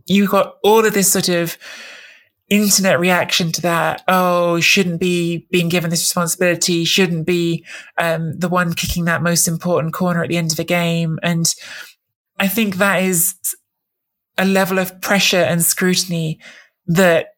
you 0.07 0.27
got 0.27 0.57
all 0.63 0.85
of 0.85 0.95
this 0.95 1.11
sort 1.11 1.29
of, 1.29 1.57
internet 2.49 2.99
reaction 2.99 3.53
to 3.53 3.63
that. 3.63 4.03
Oh, 4.09 4.61
shouldn't 4.61 5.01
be 5.01 5.47
being 5.51 5.69
given 5.69 5.91
this 5.91 6.03
responsibility, 6.03 6.85
shouldn't 6.85 7.27
be 7.27 7.65
um, 7.99 8.39
the 8.39 8.49
one 8.49 8.73
kicking 8.73 9.05
that 9.05 9.23
most 9.23 9.47
important 9.47 9.93
corner 9.93 10.23
at 10.23 10.29
the 10.29 10.37
end 10.37 10.53
of 10.53 10.59
a 10.59 10.65
game. 10.65 11.19
And 11.23 11.53
I 12.39 12.49
think 12.49 12.77
that 12.77 13.03
is 13.03 13.35
a 14.39 14.45
level 14.45 14.79
of 14.79 15.01
pressure 15.01 15.37
and 15.37 15.63
scrutiny 15.63 16.39
that 16.87 17.29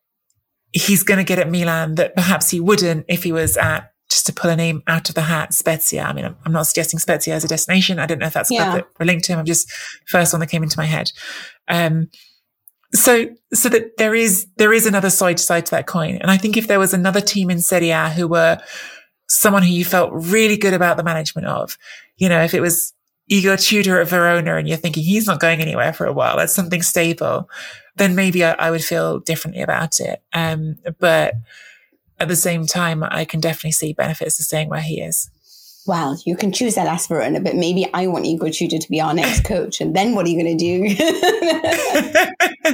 he's 0.73 1.03
going 1.03 1.19
to 1.19 1.25
get 1.25 1.39
at 1.39 1.51
Milan 1.51 1.97
that 1.97 2.15
perhaps 2.15 2.51
he 2.51 2.61
wouldn't 2.61 3.07
if 3.09 3.25
he 3.25 3.33
was 3.33 3.57
at 3.57 3.91
just 4.09 4.27
to 4.27 4.33
pull 4.33 4.51
a 4.51 4.57
name 4.57 4.83
out 4.89 5.09
of 5.09 5.15
the 5.15 5.23
hat, 5.23 5.55
Spezia. 5.55 6.03
I 6.03 6.13
mean, 6.13 6.25
I'm, 6.25 6.37
I'm 6.45 6.53
not 6.53 6.67
suggesting 6.67 6.99
Spezia 6.99 7.35
as 7.35 7.45
a 7.45 7.49
destination. 7.49 7.99
I 7.99 8.07
don't 8.07 8.19
know 8.19 8.27
if 8.27 8.33
that's 8.33 8.51
yeah. 8.51 8.75
that 8.75 9.07
linked 9.07 9.25
to 9.27 9.33
him. 9.33 9.39
I'm 9.39 9.45
just 9.45 9.71
first 10.07 10.33
one 10.33 10.41
that 10.41 10.51
came 10.51 10.65
into 10.65 10.79
my 10.79 10.85
head. 10.85 11.11
Um, 11.69 12.09
So, 12.93 13.29
so 13.55 13.69
that 13.69 13.99
there 13.99 14.15
is, 14.15 14.47
there 14.57 14.73
is 14.73 14.87
another 14.87 15.11
side 15.11 15.37
to 15.37 15.43
side 15.43 15.67
to 15.67 15.71
that 15.73 15.87
coin. 15.87 16.17
And 16.17 16.31
I 16.31 16.37
think 16.37 16.57
if 16.57 16.67
there 16.67 16.81
was 16.81 16.93
another 16.93 17.21
team 17.21 17.51
in 17.51 17.61
Serie 17.61 17.91
A 17.91 18.09
who 18.09 18.27
were 18.27 18.61
someone 19.29 19.63
who 19.63 19.71
you 19.71 19.85
felt 19.85 20.11
really 20.13 20.57
good 20.57 20.75
about 20.75 20.97
the 20.97 21.05
management 21.05 21.47
of, 21.47 21.79
you 22.17 22.29
know, 22.29 22.43
if 22.43 22.53
it 22.53 22.61
was 22.61 22.93
Igor 23.29 23.57
Tudor 23.57 24.01
at 24.01 24.09
Verona 24.09 24.57
and 24.57 24.67
you're 24.67 24.77
thinking 24.77 25.05
he's 25.05 25.27
not 25.27 25.39
going 25.39 25.61
anywhere 25.61 25.93
for 25.93 26.05
a 26.05 26.13
while, 26.13 26.37
that's 26.37 26.55
something 26.55 26.83
stable, 26.83 27.49
then 27.95 28.17
maybe 28.17 28.45
I, 28.45 28.53
I 28.55 28.71
would 28.73 28.85
feel 28.85 29.21
differently 29.21 29.63
about 29.63 30.01
it. 30.01 30.21
Um, 30.33 30.77
but 30.99 31.35
at 32.19 32.27
the 32.27 32.37
same 32.37 32.67
time, 32.67 33.05
I 33.05 33.25
can 33.25 33.41
definitely 33.41 33.73
see 33.73 33.93
benefits 33.93 34.37
to 34.39 34.43
staying 34.43 34.69
where 34.69 34.81
he 34.81 35.01
is. 35.01 35.31
Well, 35.91 36.17
you 36.25 36.37
can 36.37 36.53
choose 36.53 36.77
that 36.77 37.07
Verona, 37.09 37.41
but 37.41 37.57
maybe 37.57 37.85
I 37.93 38.07
want 38.07 38.25
Igor 38.25 38.51
Tudor 38.51 38.79
to 38.79 38.89
be 38.89 39.01
our 39.01 39.13
next 39.13 39.43
coach. 39.45 39.81
And 39.81 39.93
then 39.93 40.15
what 40.15 40.25
are 40.25 40.29
you 40.29 40.41
going 40.41 40.57
to 40.57 40.65
do? 40.65 40.95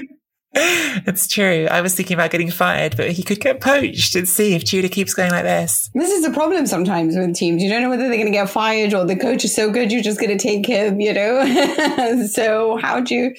It's 0.59 1.29
true. 1.29 1.69
I 1.71 1.83
was 1.83 1.95
thinking 1.95 2.15
about 2.15 2.31
getting 2.31 2.51
fired, 2.51 2.97
but 2.97 3.13
he 3.13 3.23
could 3.23 3.41
get 3.41 3.61
poached 3.61 4.17
and 4.17 4.27
see 4.27 4.55
if 4.55 4.65
Tudor 4.65 4.89
keeps 4.89 5.13
going 5.13 5.31
like 5.31 5.43
this. 5.43 5.91
This 5.93 6.11
is 6.11 6.25
a 6.25 6.31
problem 6.31 6.67
sometimes 6.67 7.15
with 7.15 7.35
teams. 7.37 7.63
You 7.63 7.69
don't 7.69 7.83
know 7.83 7.91
whether 7.91 8.09
they're 8.09 8.17
going 8.17 8.25
to 8.25 8.33
get 8.33 8.49
fired 8.49 8.95
or 8.95 9.05
the 9.05 9.17
coach 9.17 9.45
is 9.45 9.55
so 9.55 9.71
good 9.71 9.93
you're 9.93 10.03
just 10.03 10.19
going 10.19 10.37
to 10.37 10.43
take 10.43 10.65
him, 10.65 10.99
you 10.99 11.13
know? 11.13 12.27
so 12.33 12.79
how 12.79 13.01
do 13.01 13.15
you, 13.15 13.35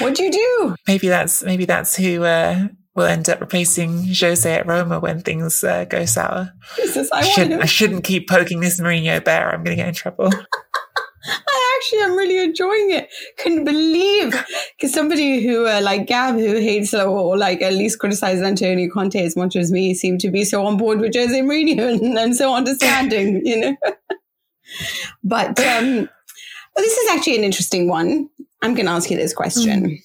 what 0.00 0.14
do 0.14 0.24
you 0.24 0.30
do? 0.30 0.76
Maybe 0.86 1.08
that's, 1.08 1.42
maybe 1.42 1.64
that's 1.64 1.96
who, 1.96 2.22
uh, 2.22 2.68
will 2.94 3.04
end 3.04 3.28
up 3.28 3.40
replacing 3.40 4.04
Jose 4.14 4.50
at 4.50 4.66
Roma 4.66 5.00
when 5.00 5.20
things 5.20 5.64
uh, 5.64 5.84
go 5.84 6.04
sour. 6.04 6.52
Jesus, 6.76 7.10
I, 7.12 7.18
I, 7.18 7.22
shouldn't, 7.22 7.62
I 7.62 7.66
shouldn't 7.66 8.04
keep 8.04 8.28
poking 8.28 8.60
this 8.60 8.80
Mourinho 8.80 9.24
bear. 9.24 9.50
I'm 9.50 9.64
going 9.64 9.76
to 9.76 9.82
get 9.82 9.88
in 9.88 9.94
trouble. 9.94 10.30
I 11.24 11.78
actually 11.78 12.00
am 12.00 12.16
really 12.16 12.42
enjoying 12.42 12.90
it. 12.90 13.08
Couldn't 13.38 13.64
believe 13.64 14.32
because 14.76 14.92
somebody 14.92 15.40
who 15.40 15.66
uh, 15.66 15.80
like 15.80 16.06
Gab 16.06 16.34
who 16.34 16.56
hates 16.56 16.92
or, 16.92 17.06
or, 17.06 17.38
like 17.38 17.62
at 17.62 17.74
least 17.74 18.00
criticizes 18.00 18.42
Antonio 18.42 18.90
Conte 18.92 19.22
as 19.22 19.36
much 19.36 19.54
as 19.54 19.70
me 19.70 19.94
seem 19.94 20.18
to 20.18 20.30
be 20.30 20.44
so 20.44 20.66
on 20.66 20.76
board 20.76 21.00
with 21.00 21.14
Jose 21.14 21.40
Mourinho 21.40 21.94
and, 22.02 22.18
and 22.18 22.36
so 22.36 22.54
understanding, 22.54 23.40
you 23.44 23.60
know. 23.60 23.76
but 25.22 25.58
um, 25.60 26.08
well, 26.74 26.84
this 26.84 26.96
is 26.96 27.10
actually 27.10 27.36
an 27.36 27.44
interesting 27.44 27.88
one. 27.88 28.28
I'm 28.60 28.74
going 28.74 28.86
to 28.86 28.92
ask 28.92 29.10
you 29.10 29.16
this 29.16 29.32
question. 29.32 29.90
Mm 29.90 29.98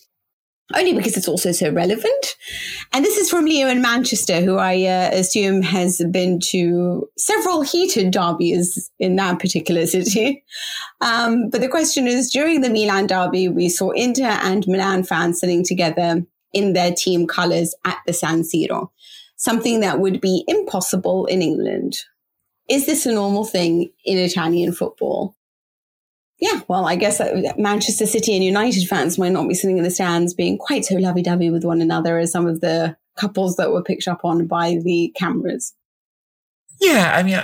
only 0.75 0.93
because 0.93 1.15
it's 1.15 1.27
also 1.27 1.51
so 1.51 1.71
relevant. 1.71 2.36
And 2.91 3.06
this 3.06 3.17
is 3.17 3.30
from 3.30 3.45
Leo 3.45 3.67
in 3.67 3.82
Manchester, 3.82 4.41
who 4.41 4.58
I 4.58 4.84
uh, 4.84 5.10
assume 5.13 5.62
has 5.62 6.01
been 6.12 6.39
to 6.51 7.10
several 7.17 7.62
heated 7.62 8.12
derbies 8.12 8.91
in 8.99 9.15
that 9.15 9.39
particular 9.39 9.86
city. 9.86 10.43
Um, 10.99 11.49
but 11.49 11.62
the 11.62 11.69
question 11.69 12.08
is 12.08 12.32
during 12.32 12.62
the 12.62 12.69
Milan 12.69 13.08
derby, 13.08 13.47
we 13.47 13.69
saw 13.69 13.91
Inter 13.91 14.25
and 14.41 14.67
Milan 14.67 15.03
fans 15.03 15.39
sitting 15.39 15.63
together 15.63 16.25
in 16.53 16.73
their 16.73 16.93
team 16.93 17.27
colours 17.27 17.75
at 17.86 17.97
the 18.06 18.13
San 18.13 18.41
Siro, 18.41 18.89
something 19.36 19.80
that 19.82 19.99
would 19.99 20.19
be 20.19 20.43
impossible 20.47 21.25
in 21.27 21.41
England. 21.41 21.99
Is 22.69 22.86
this 22.86 23.06
a 23.06 23.13
normal 23.13 23.45
thing 23.45 23.91
in 24.03 24.17
Italian 24.17 24.73
football? 24.73 25.37
Yeah, 26.39 26.62
well, 26.67 26.86
I 26.86 26.95
guess 26.95 27.19
Manchester 27.58 28.06
City 28.06 28.36
and 28.36 28.43
United 28.43 28.88
fans 28.88 29.17
might 29.17 29.32
not 29.32 29.47
be 29.47 29.56
sitting 29.56 29.78
in 29.78 29.84
the 29.84 29.89
stands 29.89 30.36
being 30.36 30.58
quite 30.58 30.86
so 30.86 30.95
lovey 30.95 31.23
dovey 31.23 31.50
with 31.50 31.63
one 31.63 31.82
another 31.82 32.19
as 32.19 32.32
some 32.32 32.45
of 32.45 32.62
the 32.62 32.95
couples 33.17 33.56
that 33.56 33.71
were 33.71 33.82
picked 33.82 34.08
up 34.08 34.23
on 34.23 34.45
by 34.45 34.78
the 34.84 35.12
cameras. 35.17 35.73
Yeah, 36.80 37.12
I 37.15 37.23
mean, 37.23 37.41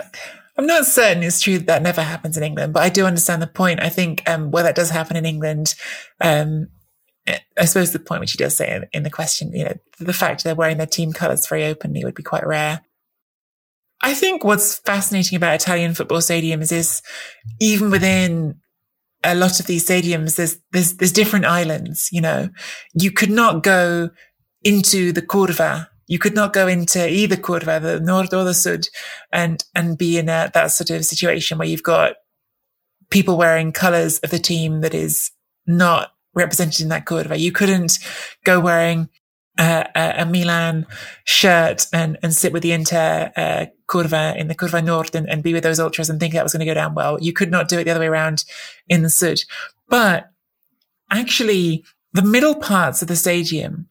I'm 0.58 0.68
not 0.68 0.86
certain 0.86 1.24
it's 1.24 1.42
true 1.42 1.58
that, 1.58 1.82
never 1.82 2.04
happens 2.04 2.38
in 2.38 2.44
England, 2.44 2.74
but 2.74 2.84
I 2.84 2.90
do 2.90 3.06
understand 3.08 3.42
the 3.42 3.48
point. 3.48 3.82
I 3.82 3.90
think 3.90 4.22
um, 4.30 4.52
where 4.52 4.64
that 4.64 4.76
does 4.76 4.92
happen 4.92 5.18
in 5.18 5.26
England, 5.26 5.74
um, 6.22 6.68
I 7.58 7.66
suppose 7.66 7.94
the 7.94 8.00
point 8.00 8.22
which 8.22 8.34
he 8.34 8.38
does 8.38 8.56
say 8.56 8.76
in, 8.76 8.86
in 8.94 9.04
the 9.04 9.10
question, 9.10 9.54
you 9.54 9.66
know, 9.66 9.74
the 10.00 10.14
fact 10.14 10.44
they're 10.44 10.54
wearing 10.54 10.78
their 10.78 10.86
team 10.86 11.14
colours 11.14 11.48
very 11.48 11.66
openly 11.66 12.04
would 12.04 12.16
be 12.16 12.22
quite 12.22 12.46
rare. 12.46 12.82
I 14.04 14.14
think 14.14 14.44
what's 14.44 14.78
fascinating 14.80 15.38
about 15.38 15.56
Italian 15.56 15.96
football 15.96 16.20
stadiums 16.20 16.72
is 16.72 17.02
even 17.60 17.90
within 17.90 18.60
a 19.24 19.36
lot 19.36 19.60
of 19.60 19.68
these 19.68 19.86
stadiums, 19.86 20.36
there's, 20.36 20.58
there's, 20.72 20.98
there's 20.98 21.12
different 21.12 21.46
islands, 21.46 22.10
you 22.12 22.22
know, 22.22 22.50
you 22.94 23.12
could 23.12 23.32
not 23.32 23.64
go 23.64 24.10
into 24.64 25.12
the 25.12 25.22
Curva. 25.22 25.88
You 26.08 26.20
could 26.20 26.36
not 26.36 26.54
go 26.54 26.68
into 26.68 27.10
either 27.10 27.36
Curva, 27.36 27.82
the 27.82 28.00
Nord 28.00 28.34
or 28.34 28.44
the 28.44 28.54
Sud 28.54 28.88
and, 29.32 29.64
and 29.74 29.98
be 29.98 30.18
in 30.18 30.30
a, 30.30 30.52
that 30.54 30.68
sort 30.72 30.90
of 30.90 31.06
situation 31.06 31.58
where 31.58 31.68
you've 31.68 31.84
got 31.84 32.16
people 33.10 33.38
wearing 33.38 33.72
colors 33.72 34.20
of 34.20 34.30
the 34.30 34.40
team 34.40 34.82
that 34.82 34.94
is 34.94 35.32
not 35.66 36.12
represented 36.34 36.82
in 36.82 36.90
that 36.90 37.06
Curva. 37.06 37.40
You 37.40 37.52
couldn't 37.52 38.00
go 38.44 38.60
wearing 38.60 39.10
uh, 39.58 39.84
a, 39.96 40.26
Milan 40.26 40.88
shirt 41.26 41.86
and, 41.94 42.18
and 42.24 42.34
sit 42.34 42.54
with 42.54 42.64
the 42.64 42.72
Inter 42.72 43.32
uh, 43.36 43.66
Curva 43.88 44.36
in 44.36 44.48
the 44.48 44.56
Curva 44.56 44.84
Nord 44.84 45.14
and, 45.14 45.30
and 45.30 45.44
be 45.44 45.54
with 45.54 45.64
those 45.64 45.80
ultras 45.80 46.10
and 46.10 46.20
think 46.20 46.34
that 46.34 46.44
was 46.44 46.54
going 46.54 46.62
to 46.62 46.66
go 46.66 46.74
down 46.74 46.96
well. 46.96 47.22
You 47.22 47.34
could 47.34 47.52
not 47.52 47.68
do 47.68 47.78
it 47.78 47.84
the 47.84 47.92
other 47.92 48.00
way 48.00 48.08
around 48.08 48.46
in 48.88 49.04
the 49.04 49.10
Sud. 49.10 49.40
But 49.90 50.32
actually, 51.12 51.84
the 52.14 52.24
middle 52.24 52.56
parts 52.56 53.02
of 53.02 53.08
the 53.08 53.16
stadium, 53.16 53.88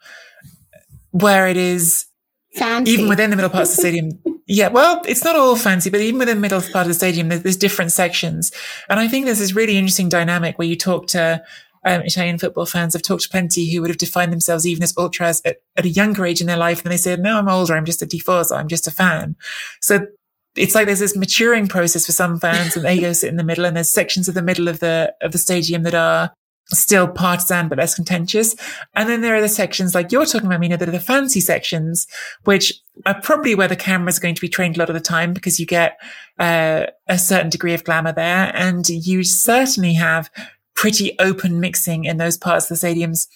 where 1.10 1.46
it 1.46 1.56
is 1.56 2.06
fancy. 2.54 2.92
even 2.92 3.08
within 3.08 3.30
the 3.30 3.36
middle 3.36 3.50
parts 3.50 3.70
of 3.70 3.76
the 3.76 3.82
stadium. 3.82 4.10
Yeah, 4.48 4.68
well, 4.68 5.00
it's 5.06 5.24
not 5.24 5.36
all 5.36 5.54
fancy, 5.54 5.88
but 5.88 6.00
even 6.00 6.18
within 6.18 6.36
the 6.36 6.40
middle 6.42 6.60
part 6.60 6.82
of 6.82 6.88
the 6.88 6.94
stadium, 6.94 7.28
there's, 7.28 7.42
there's 7.42 7.56
different 7.56 7.92
sections. 7.92 8.50
And 8.90 8.98
I 8.98 9.06
think 9.06 9.24
there's 9.24 9.38
this 9.38 9.54
really 9.54 9.78
interesting 9.78 10.08
dynamic 10.08 10.58
where 10.58 10.66
you 10.68 10.76
talk 10.76 11.06
to 11.08 11.42
um, 11.84 12.02
Italian 12.02 12.38
football 12.38 12.66
fans. 12.66 12.94
I've 12.94 13.02
talked 13.02 13.24
to 13.24 13.28
plenty 13.28 13.72
who 13.72 13.80
would 13.80 13.90
have 13.90 13.98
defined 13.98 14.32
themselves 14.32 14.66
even 14.66 14.82
as 14.82 14.94
ultras 14.96 15.42
at, 15.44 15.58
at 15.76 15.84
a 15.84 15.90
younger 15.90 16.24
age 16.24 16.40
in 16.40 16.46
their 16.46 16.56
life. 16.56 16.82
And 16.82 16.92
they 16.92 16.96
said, 16.96 17.20
no, 17.20 17.38
I'm 17.38 17.48
older. 17.48 17.74
I'm 17.74 17.84
just 17.84 18.02
a 18.02 18.06
tifoso. 18.06 18.56
I'm 18.56 18.68
just 18.68 18.86
a 18.86 18.92
fan. 18.92 19.36
So 19.80 20.06
it's 20.54 20.74
like 20.74 20.86
there's 20.86 21.00
this 21.00 21.16
maturing 21.16 21.66
process 21.66 22.06
for 22.06 22.12
some 22.12 22.38
fans 22.38 22.76
and 22.76 22.84
they 22.84 23.00
go 23.00 23.12
sit 23.12 23.30
in 23.30 23.36
the 23.36 23.44
middle 23.44 23.64
and 23.64 23.76
there's 23.76 23.90
sections 23.90 24.28
of 24.28 24.34
the 24.34 24.42
middle 24.42 24.68
of 24.68 24.80
the, 24.80 25.14
of 25.22 25.32
the 25.32 25.38
stadium 25.38 25.82
that 25.82 25.94
are 25.94 26.32
still 26.66 27.08
partisan 27.08 27.68
but 27.68 27.78
less 27.78 27.94
contentious. 27.94 28.54
And 28.94 29.08
then 29.08 29.20
there 29.20 29.34
are 29.34 29.40
the 29.40 29.48
sections 29.48 29.94
like 29.94 30.12
you're 30.12 30.26
talking 30.26 30.46
about, 30.46 30.60
Mina, 30.60 30.76
that 30.76 30.88
are 30.88 30.92
the 30.92 31.00
fancy 31.00 31.40
sections, 31.40 32.06
which 32.44 32.72
are 33.06 33.20
probably 33.20 33.54
where 33.54 33.68
the 33.68 33.76
cameras 33.76 34.18
are 34.18 34.22
going 34.22 34.34
to 34.34 34.40
be 34.40 34.48
trained 34.48 34.76
a 34.76 34.78
lot 34.78 34.90
of 34.90 34.94
the 34.94 35.00
time 35.00 35.32
because 35.32 35.58
you 35.58 35.66
get 35.66 35.98
uh, 36.38 36.86
a 37.08 37.18
certain 37.18 37.50
degree 37.50 37.74
of 37.74 37.84
glamour 37.84 38.12
there. 38.12 38.52
And 38.54 38.88
you 38.88 39.24
certainly 39.24 39.94
have 39.94 40.30
pretty 40.74 41.16
open 41.18 41.60
mixing 41.60 42.04
in 42.04 42.16
those 42.16 42.36
parts 42.36 42.70
of 42.70 42.80
the 42.80 42.86
stadiums, 42.86 43.26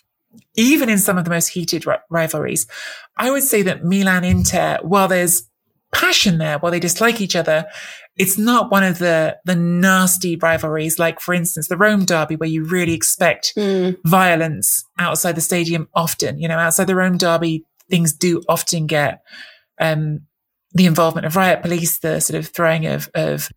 even 0.54 0.88
in 0.88 0.98
some 0.98 1.18
of 1.18 1.24
the 1.24 1.30
most 1.30 1.48
heated 1.48 1.84
rivalries. 2.10 2.66
I 3.16 3.30
would 3.30 3.42
say 3.42 3.62
that 3.62 3.84
Milan 3.84 4.24
Inter, 4.24 4.78
while 4.82 5.08
there's 5.08 5.48
passion 5.92 6.38
there, 6.38 6.58
while 6.58 6.72
they 6.72 6.80
dislike 6.80 7.20
each 7.20 7.36
other, 7.36 7.66
it's 8.16 8.38
not 8.38 8.70
one 8.70 8.82
of 8.82 8.98
the 8.98 9.38
the 9.44 9.54
nasty 9.54 10.36
rivalries, 10.36 10.98
like 10.98 11.20
for 11.20 11.34
instance 11.34 11.68
the 11.68 11.76
Rome 11.76 12.04
derby, 12.04 12.36
where 12.36 12.48
you 12.48 12.64
really 12.64 12.94
expect 12.94 13.52
mm. 13.56 13.96
violence 14.04 14.84
outside 14.98 15.34
the 15.34 15.40
stadium. 15.40 15.88
Often, 15.94 16.38
you 16.38 16.48
know, 16.48 16.58
outside 16.58 16.86
the 16.86 16.96
Rome 16.96 17.18
derby, 17.18 17.64
things 17.90 18.12
do 18.12 18.42
often 18.48 18.86
get 18.86 19.22
um, 19.78 20.20
the 20.72 20.86
involvement 20.86 21.26
of 21.26 21.36
riot 21.36 21.62
police, 21.62 21.98
the 21.98 22.20
sort 22.20 22.38
of 22.38 22.48
throwing 22.48 22.86
of 22.86 23.10
of 23.14 23.50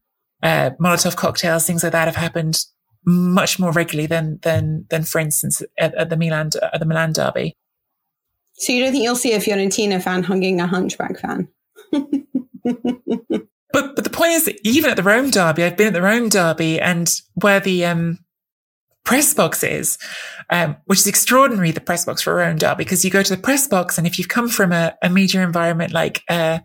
uh, 0.44 0.72
Molotov 0.80 1.16
cocktails, 1.16 1.66
things 1.66 1.84
like 1.84 1.94
that 1.94 2.08
have 2.08 2.16
happened 2.16 2.60
much 3.06 3.60
more 3.60 3.72
regularly 3.72 4.08
than 4.08 4.40
than 4.44 4.86
than 4.90 5.04
for 5.04 5.20
instance 5.20 5.62
at, 5.78 5.96
at 5.96 6.10
the 6.10 6.18
Milan 6.18 6.50
at 6.62 6.80
the 6.80 6.86
Milan 6.86 7.14
derby. 7.14 7.56
So 8.56 8.74
you 8.74 8.84
don't 8.84 8.92
think 8.92 9.04
you'll 9.04 9.16
see 9.16 9.34
a 9.34 9.40
Fiorentina 9.40 10.02
fan 10.02 10.24
hugging 10.24 10.60
a 10.60 10.68
Hunchback 10.68 11.20
fan? 11.20 11.48
but 11.92 13.48
but 13.72 14.04
the 14.04 14.10
point 14.10 14.32
is 14.32 14.50
even 14.64 14.90
at 14.90 14.98
the 14.98 15.04
Rome 15.04 15.30
derby, 15.30 15.64
I've 15.64 15.78
been 15.78 15.88
at 15.88 15.94
the 15.94 16.02
Rome 16.02 16.30
derby 16.30 16.80
and 16.80 17.10
where 17.36 17.62
the 17.62 17.86
um, 17.86 18.20
press 19.06 19.34
box 19.34 19.64
is, 19.64 19.98
um, 20.50 20.76
which 20.86 21.00
is 21.00 21.08
extraordinary, 21.08 21.72
the 21.72 21.82
press 21.82 22.06
box 22.06 22.22
for 22.22 22.36
Rome 22.36 22.58
derby, 22.58 22.84
because 22.84 23.06
you 23.06 23.12
go 23.12 23.24
to 23.24 23.36
the 23.36 23.42
press 23.42 23.68
box 23.68 23.98
and 23.98 24.06
if 24.06 24.20
you've 24.20 24.28
come 24.28 24.50
from 24.50 24.72
a, 24.72 24.96
a 25.02 25.10
media 25.10 25.42
environment 25.42 25.94
like 25.94 26.22
uh, 26.30 26.60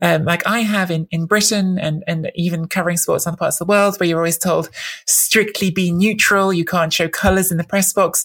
um, 0.00 0.24
like 0.24 0.46
I 0.46 0.60
have 0.60 0.90
in, 0.90 1.08
in 1.10 1.26
Britain 1.26 1.78
and, 1.78 2.04
and 2.06 2.30
even 2.34 2.68
covering 2.68 2.96
sports 2.96 3.26
in 3.26 3.30
other 3.30 3.36
parts 3.36 3.60
of 3.60 3.66
the 3.66 3.70
world 3.70 3.98
where 3.98 4.08
you're 4.08 4.18
always 4.18 4.38
told 4.38 4.70
strictly 5.06 5.70
be 5.70 5.90
neutral. 5.90 6.52
You 6.52 6.64
can't 6.64 6.92
show 6.92 7.08
colors 7.08 7.50
in 7.50 7.58
the 7.58 7.64
press 7.64 7.92
box. 7.92 8.24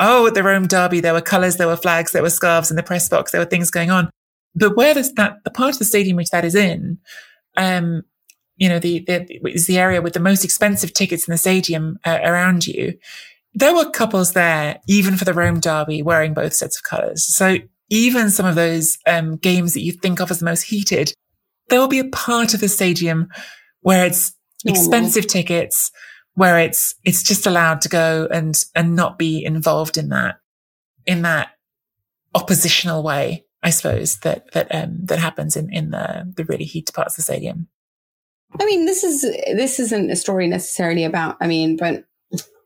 Oh, 0.00 0.26
at 0.26 0.34
the 0.34 0.42
Rome 0.42 0.66
Derby, 0.66 1.00
there 1.00 1.12
were 1.12 1.20
colors, 1.20 1.56
there 1.56 1.68
were 1.68 1.76
flags, 1.76 2.10
there 2.12 2.22
were 2.22 2.30
scarves 2.30 2.70
in 2.70 2.76
the 2.76 2.82
press 2.82 3.08
box. 3.08 3.30
There 3.30 3.40
were 3.40 3.46
things 3.46 3.70
going 3.70 3.90
on. 3.90 4.10
But 4.54 4.76
where 4.76 4.94
there's 4.94 5.12
that, 5.12 5.36
the 5.44 5.50
part 5.50 5.74
of 5.74 5.78
the 5.78 5.84
stadium 5.84 6.16
which 6.16 6.30
that 6.30 6.44
is 6.44 6.54
in, 6.54 6.98
um, 7.56 8.02
you 8.56 8.68
know, 8.68 8.78
the, 8.78 9.00
the, 9.00 9.40
is 9.46 9.66
the 9.66 9.78
area 9.78 10.02
with 10.02 10.12
the 10.12 10.20
most 10.20 10.44
expensive 10.44 10.92
tickets 10.92 11.26
in 11.26 11.32
the 11.32 11.38
stadium 11.38 11.98
uh, 12.04 12.18
around 12.22 12.66
you. 12.66 12.98
There 13.54 13.74
were 13.74 13.90
couples 13.90 14.32
there, 14.32 14.80
even 14.88 15.16
for 15.16 15.24
the 15.24 15.34
Rome 15.34 15.60
Derby, 15.60 16.02
wearing 16.02 16.34
both 16.34 16.54
sets 16.54 16.76
of 16.76 16.84
colors. 16.84 17.24
So 17.24 17.58
even 17.92 18.30
some 18.30 18.46
of 18.46 18.54
those 18.54 18.96
um, 19.06 19.36
games 19.36 19.74
that 19.74 19.82
you 19.82 19.92
think 19.92 20.18
of 20.18 20.30
as 20.30 20.38
the 20.38 20.46
most 20.46 20.62
heated, 20.62 21.12
there 21.68 21.78
will 21.78 21.88
be 21.88 21.98
a 21.98 22.08
part 22.08 22.54
of 22.54 22.60
the 22.60 22.68
stadium 22.68 23.28
where 23.82 24.06
it's 24.06 24.32
expensive 24.66 25.26
tickets, 25.26 25.90
where 26.34 26.58
it's 26.58 26.94
it's 27.04 27.22
just 27.22 27.46
allowed 27.46 27.82
to 27.82 27.90
go 27.90 28.26
and 28.32 28.64
and 28.74 28.96
not 28.96 29.18
be 29.18 29.44
involved 29.44 29.98
in 29.98 30.08
that 30.08 30.36
in 31.06 31.20
that 31.22 31.50
oppositional 32.34 33.02
way, 33.02 33.44
I 33.62 33.68
suppose, 33.68 34.16
that, 34.20 34.50
that, 34.52 34.74
um, 34.74 35.04
that 35.04 35.18
happens 35.18 35.54
in, 35.54 35.70
in 35.70 35.90
the, 35.90 36.32
the 36.34 36.44
really 36.44 36.64
heated 36.64 36.94
parts 36.94 37.12
of 37.12 37.16
the 37.16 37.22
stadium. 37.22 37.68
I 38.58 38.64
mean, 38.64 38.86
this 38.86 39.04
is, 39.04 39.20
this 39.20 39.78
isn't 39.78 40.10
a 40.10 40.16
story 40.16 40.46
necessarily 40.46 41.04
about, 41.04 41.36
I 41.40 41.46
mean, 41.46 41.76
but 41.76 42.04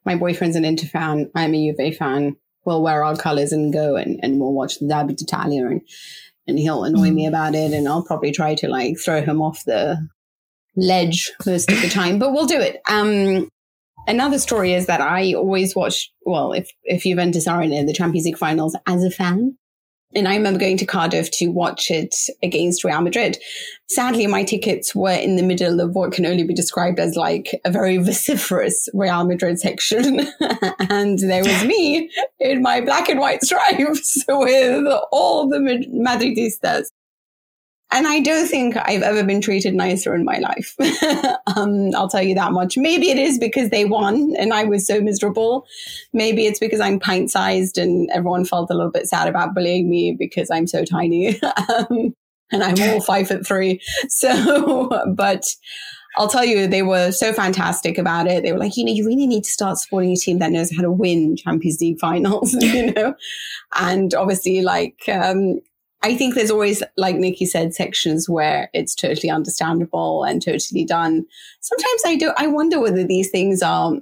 my 0.04 0.14
boyfriend's 0.14 0.54
an 0.54 0.64
Inter 0.64 0.86
fan. 0.86 1.30
I'm 1.34 1.54
a 1.54 1.72
Juve 1.72 1.96
fan. 1.96 2.36
We'll 2.66 2.82
wear 2.82 3.04
our 3.04 3.16
colors 3.16 3.52
and 3.52 3.72
go 3.72 3.96
and, 3.96 4.20
and 4.22 4.40
we'll 4.40 4.52
watch 4.52 4.78
the 4.78 4.88
Derby 4.88 5.14
d'Italia 5.14 5.66
and, 5.66 5.80
and 6.46 6.58
he'll 6.58 6.84
annoy 6.84 7.08
mm. 7.08 7.14
me 7.14 7.26
about 7.26 7.54
it. 7.54 7.72
And 7.72 7.88
I'll 7.88 8.04
probably 8.04 8.32
try 8.32 8.54
to 8.56 8.68
like 8.68 8.98
throw 8.98 9.22
him 9.22 9.40
off 9.40 9.64
the 9.64 9.96
ledge 10.76 11.32
most 11.46 11.70
of 11.70 11.80
the 11.80 11.88
time, 11.88 12.18
but 12.18 12.32
we'll 12.32 12.46
do 12.46 12.60
it. 12.60 12.82
Um, 12.90 13.48
another 14.06 14.38
story 14.38 14.74
is 14.74 14.86
that 14.86 15.00
I 15.00 15.32
always 15.34 15.74
watch, 15.74 16.12
well, 16.26 16.52
if, 16.52 16.70
if 16.84 17.04
Juventus 17.04 17.46
are 17.46 17.62
in 17.62 17.86
the 17.86 17.94
Champions 17.94 18.26
League 18.26 18.36
finals 18.36 18.76
as 18.86 19.02
a 19.02 19.10
fan, 19.10 19.56
and 20.16 20.26
I 20.26 20.34
remember 20.34 20.58
going 20.58 20.78
to 20.78 20.86
Cardiff 20.86 21.30
to 21.32 21.48
watch 21.48 21.90
it 21.90 22.14
against 22.42 22.84
Real 22.84 23.02
Madrid. 23.02 23.38
Sadly, 23.88 24.26
my 24.26 24.42
tickets 24.42 24.94
were 24.94 25.12
in 25.12 25.36
the 25.36 25.42
middle 25.42 25.80
of 25.80 25.94
what 25.94 26.12
can 26.12 26.26
only 26.26 26.42
be 26.42 26.54
described 26.54 26.98
as 26.98 27.14
like 27.14 27.60
a 27.64 27.70
very 27.70 27.96
vociferous 28.02 28.88
Real 28.94 29.24
Madrid 29.24 29.60
section. 29.60 30.20
and 30.90 31.18
there 31.18 31.44
was 31.44 31.64
me 31.64 32.10
in 32.40 32.62
my 32.62 32.80
black 32.80 33.08
and 33.08 33.20
white 33.20 33.42
stripes 33.42 34.24
with 34.28 34.86
all 35.12 35.48
the 35.48 35.58
Madridistas. 35.58 36.86
And 37.92 38.06
I 38.06 38.20
don't 38.20 38.48
think 38.48 38.76
I've 38.76 39.02
ever 39.02 39.22
been 39.22 39.40
treated 39.40 39.74
nicer 39.74 40.14
in 40.14 40.24
my 40.24 40.38
life. 40.38 40.74
um, 41.56 41.94
I'll 41.94 42.08
tell 42.08 42.22
you 42.22 42.34
that 42.34 42.52
much. 42.52 42.76
Maybe 42.76 43.10
it 43.10 43.18
is 43.18 43.38
because 43.38 43.70
they 43.70 43.84
won 43.84 44.34
and 44.38 44.52
I 44.52 44.64
was 44.64 44.86
so 44.86 45.00
miserable. 45.00 45.66
Maybe 46.12 46.46
it's 46.46 46.58
because 46.58 46.80
I'm 46.80 46.98
pint 46.98 47.30
sized 47.30 47.78
and 47.78 48.10
everyone 48.12 48.44
felt 48.44 48.70
a 48.70 48.74
little 48.74 48.90
bit 48.90 49.06
sad 49.06 49.28
about 49.28 49.54
bullying 49.54 49.88
me 49.88 50.16
because 50.18 50.50
I'm 50.50 50.66
so 50.66 50.84
tiny. 50.84 51.40
um, 51.68 52.14
and 52.50 52.62
I'm 52.62 52.90
all 52.90 53.00
five 53.02 53.28
foot 53.28 53.46
three. 53.46 53.80
So, 54.08 55.04
but 55.14 55.44
I'll 56.16 56.28
tell 56.28 56.44
you, 56.44 56.66
they 56.66 56.82
were 56.82 57.12
so 57.12 57.32
fantastic 57.32 57.98
about 57.98 58.26
it. 58.26 58.42
They 58.42 58.52
were 58.52 58.58
like, 58.58 58.76
you 58.76 58.84
know, 58.84 58.92
you 58.92 59.06
really 59.06 59.26
need 59.26 59.44
to 59.44 59.50
start 59.50 59.78
supporting 59.78 60.12
a 60.12 60.16
team 60.16 60.38
that 60.38 60.50
knows 60.50 60.74
how 60.74 60.82
to 60.82 60.90
win 60.90 61.36
Champions 61.36 61.80
League 61.80 62.00
finals, 62.00 62.54
you 62.54 62.92
know? 62.92 63.14
And 63.78 64.14
obviously, 64.14 64.62
like, 64.62 65.02
um, 65.08 65.60
I 66.02 66.16
think 66.16 66.34
there's 66.34 66.50
always, 66.50 66.82
like 66.96 67.16
Nikki 67.16 67.46
said, 67.46 67.74
sections 67.74 68.28
where 68.28 68.70
it's 68.72 68.94
totally 68.94 69.30
understandable 69.30 70.24
and 70.24 70.42
totally 70.42 70.84
done. 70.84 71.24
Sometimes 71.60 72.02
I 72.04 72.16
do, 72.16 72.32
I 72.36 72.46
wonder 72.46 72.80
whether 72.80 73.04
these 73.04 73.30
things 73.30 73.62
are, 73.62 73.94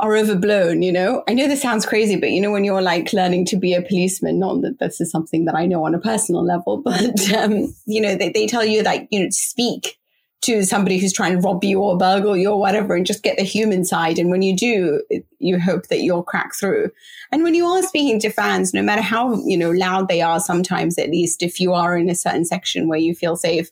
are 0.00 0.16
overblown, 0.16 0.82
you 0.82 0.92
know? 0.92 1.22
I 1.28 1.34
know 1.34 1.46
this 1.46 1.62
sounds 1.62 1.86
crazy, 1.86 2.16
but 2.16 2.30
you 2.30 2.40
know, 2.40 2.50
when 2.50 2.64
you're 2.64 2.82
like 2.82 3.12
learning 3.12 3.46
to 3.46 3.56
be 3.56 3.74
a 3.74 3.82
policeman, 3.82 4.38
not 4.40 4.60
that 4.62 4.80
this 4.80 5.00
is 5.00 5.10
something 5.10 5.44
that 5.44 5.54
I 5.54 5.66
know 5.66 5.84
on 5.84 5.94
a 5.94 6.00
personal 6.00 6.44
level, 6.44 6.78
but, 6.84 7.32
um, 7.32 7.74
you 7.86 8.00
know, 8.00 8.16
they, 8.16 8.30
they 8.30 8.46
tell 8.46 8.64
you 8.64 8.82
that, 8.82 9.06
you 9.10 9.20
know, 9.20 9.28
speak 9.30 9.98
to 10.44 10.62
somebody 10.64 10.98
who's 10.98 11.12
trying 11.12 11.32
to 11.32 11.40
rob 11.40 11.64
you 11.64 11.80
or 11.80 11.96
burgle 11.96 12.36
you 12.36 12.50
or 12.50 12.60
whatever 12.60 12.94
and 12.94 13.06
just 13.06 13.22
get 13.22 13.38
the 13.38 13.44
human 13.44 13.84
side. 13.84 14.18
And 14.18 14.30
when 14.30 14.42
you 14.42 14.54
do, 14.54 15.02
you 15.38 15.58
hope 15.58 15.88
that 15.88 16.00
you'll 16.00 16.22
crack 16.22 16.54
through. 16.54 16.90
And 17.32 17.42
when 17.42 17.54
you 17.54 17.66
are 17.66 17.82
speaking 17.82 18.20
to 18.20 18.30
fans, 18.30 18.74
no 18.74 18.82
matter 18.82 19.02
how, 19.02 19.34
you 19.44 19.56
know, 19.56 19.70
loud 19.70 20.08
they 20.08 20.20
are, 20.20 20.40
sometimes 20.40 20.98
at 20.98 21.10
least 21.10 21.42
if 21.42 21.58
you 21.60 21.72
are 21.72 21.96
in 21.96 22.10
a 22.10 22.14
certain 22.14 22.44
section 22.44 22.88
where 22.88 22.98
you 22.98 23.14
feel 23.14 23.36
safe, 23.36 23.70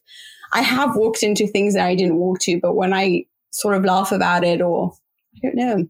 I 0.54 0.62
have 0.62 0.96
walked 0.96 1.22
into 1.22 1.46
things 1.46 1.74
that 1.74 1.87
I 1.87 1.94
didn't 1.94 2.16
walk 2.16 2.40
to, 2.40 2.58
but 2.61 2.74
when 2.74 2.92
I 2.94 3.26
sort 3.50 3.76
of 3.76 3.85
laugh 3.85 4.11
about 4.11 4.42
it 4.42 4.62
or 4.62 4.94
I 5.37 5.38
don't 5.42 5.56
know, 5.56 5.88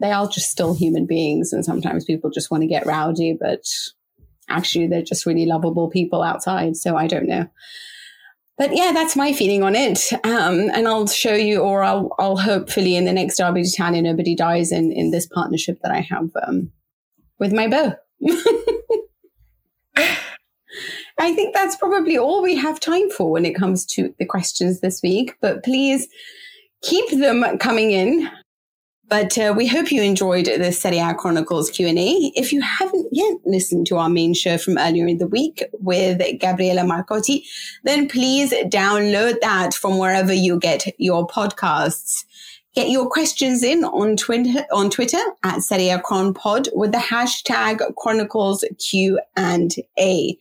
they 0.00 0.12
are 0.12 0.28
just 0.28 0.50
still 0.50 0.74
human 0.74 1.06
beings. 1.06 1.52
And 1.52 1.64
sometimes 1.64 2.04
people 2.04 2.30
just 2.30 2.50
want 2.50 2.62
to 2.62 2.68
get 2.68 2.86
rowdy, 2.86 3.36
but 3.38 3.64
actually 4.48 4.86
they're 4.86 5.02
just 5.02 5.26
really 5.26 5.46
lovable 5.46 5.90
people 5.90 6.22
outside. 6.22 6.76
So 6.76 6.96
I 6.96 7.06
don't 7.08 7.26
know 7.26 7.48
but 8.60 8.76
yeah, 8.76 8.92
that's 8.92 9.16
my 9.16 9.32
feeling 9.32 9.62
on 9.62 9.74
it. 9.74 10.12
Um, 10.22 10.68
and 10.74 10.86
I'll 10.86 11.06
show 11.06 11.32
you, 11.32 11.60
or 11.60 11.82
I'll, 11.82 12.14
I'll 12.18 12.36
hopefully 12.36 12.94
in 12.94 13.06
the 13.06 13.12
next 13.12 13.38
Derby 13.38 13.62
d'Italia, 13.62 14.02
nobody 14.02 14.36
dies 14.36 14.70
in, 14.70 14.92
in 14.92 15.12
this 15.12 15.26
partnership 15.26 15.78
that 15.82 15.90
I 15.90 16.00
have 16.00 16.28
um, 16.46 16.70
with 17.38 17.54
my 17.54 17.68
beau. 17.68 17.94
I 21.18 21.34
think 21.34 21.54
that's 21.54 21.74
probably 21.76 22.18
all 22.18 22.42
we 22.42 22.54
have 22.54 22.78
time 22.80 23.08
for 23.08 23.30
when 23.30 23.46
it 23.46 23.54
comes 23.54 23.86
to 23.94 24.14
the 24.18 24.26
questions 24.26 24.80
this 24.80 25.00
week. 25.02 25.36
But 25.40 25.64
please 25.64 26.06
keep 26.82 27.08
them 27.18 27.56
coming 27.56 27.92
in. 27.92 28.30
But 29.10 29.36
uh, 29.36 29.52
we 29.56 29.66
hope 29.66 29.90
you 29.90 30.02
enjoyed 30.02 30.46
the 30.46 30.70
Serie 30.70 31.02
Chronicles 31.18 31.68
Q&A. 31.68 32.30
If 32.36 32.52
you 32.52 32.60
haven't 32.60 33.08
yet 33.10 33.38
listened 33.44 33.88
to 33.88 33.96
our 33.96 34.08
main 34.08 34.34
show 34.34 34.56
from 34.56 34.78
earlier 34.78 35.08
in 35.08 35.18
the 35.18 35.26
week 35.26 35.64
with 35.72 36.22
Gabriele 36.38 36.86
Marcotti, 36.86 37.42
then 37.82 38.08
please 38.08 38.52
download 38.66 39.40
that 39.40 39.74
from 39.74 39.98
wherever 39.98 40.32
you 40.32 40.60
get 40.60 40.94
your 40.96 41.26
podcasts. 41.26 42.24
Get 42.76 42.90
your 42.90 43.10
questions 43.10 43.64
in 43.64 43.82
on 43.82 44.16
Twitter, 44.16 44.64
on 44.72 44.90
Twitter 44.90 45.18
at 45.42 45.62
Serie 45.62 45.88
A 45.88 45.98
Chron 45.98 46.32
Pod 46.32 46.68
with 46.72 46.92
the 46.92 46.98
hashtag 46.98 47.80
Chronicles 47.96 48.64
Q 48.78 49.18
and 49.36 49.74
A. 49.98 50.38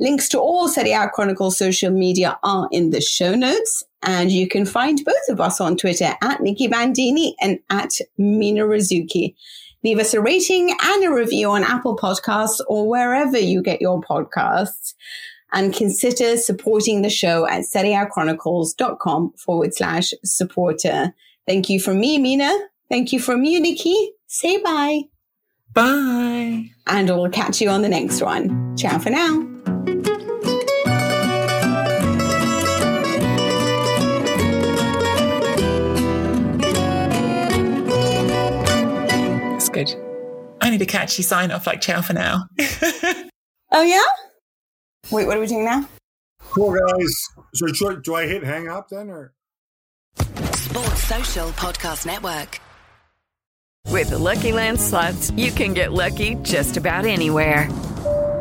Links 0.00 0.28
to 0.30 0.40
all 0.40 0.66
Serie 0.66 1.08
Chronicles 1.14 1.56
social 1.56 1.92
media 1.92 2.36
are 2.42 2.68
in 2.72 2.90
the 2.90 3.00
show 3.00 3.36
notes. 3.36 3.84
And 4.02 4.30
you 4.30 4.48
can 4.48 4.64
find 4.64 5.04
both 5.04 5.28
of 5.28 5.40
us 5.40 5.60
on 5.60 5.76
Twitter 5.76 6.14
at 6.22 6.40
Nicky 6.40 6.68
Bandini 6.68 7.34
and 7.40 7.58
at 7.70 7.94
Mina 8.16 8.62
Rzouki. 8.62 9.34
Leave 9.84 9.98
us 9.98 10.14
a 10.14 10.20
rating 10.20 10.74
and 10.80 11.04
a 11.04 11.12
review 11.12 11.50
on 11.50 11.64
Apple 11.64 11.96
Podcasts 11.96 12.60
or 12.68 12.88
wherever 12.88 13.38
you 13.38 13.62
get 13.62 13.80
your 13.80 14.00
podcasts. 14.00 14.94
And 15.52 15.72
consider 15.72 16.36
supporting 16.36 17.02
the 17.02 17.10
show 17.10 17.48
at 17.48 17.62
serieachronicles.com 17.62 19.32
forward 19.32 19.74
slash 19.74 20.12
supporter. 20.22 21.14
Thank 21.46 21.70
you 21.70 21.80
from 21.80 22.00
me, 22.00 22.18
Mina. 22.18 22.54
Thank 22.90 23.12
you 23.12 23.20
from 23.20 23.44
you, 23.44 23.58
Nikki. 23.58 24.10
Say 24.26 24.62
bye. 24.62 25.02
Bye. 25.72 26.70
And 26.86 27.08
we'll 27.08 27.30
catch 27.30 27.60
you 27.60 27.70
on 27.70 27.82
the 27.82 27.88
next 27.88 28.20
one. 28.20 28.76
Ciao 28.76 28.98
for 28.98 29.10
now. 29.10 30.17
Catchy 40.88 41.22
sign 41.22 41.50
off 41.50 41.66
like 41.66 41.80
ciao 41.80 42.02
for 42.02 42.12
now. 42.12 42.44
oh, 43.72 43.82
yeah? 43.82 44.02
Wait, 45.10 45.26
what 45.26 45.36
are 45.36 45.40
we 45.40 45.46
doing 45.46 45.64
now? 45.64 45.88
Cool, 46.40 46.74
guys. 46.74 47.14
So, 47.54 47.96
do 47.96 48.14
I 48.14 48.26
hit 48.26 48.42
hang 48.42 48.68
up 48.68 48.88
then 48.88 49.10
or? 49.10 49.32
Sports 50.54 51.04
Social 51.04 51.48
Podcast 51.50 52.06
Network. 52.06 52.60
With 53.86 54.10
the 54.10 54.18
Lucky 54.18 54.52
Land 54.52 54.80
slots, 54.80 55.30
you 55.32 55.50
can 55.50 55.72
get 55.72 55.92
lucky 55.92 56.34
just 56.42 56.76
about 56.76 57.06
anywhere. 57.06 57.68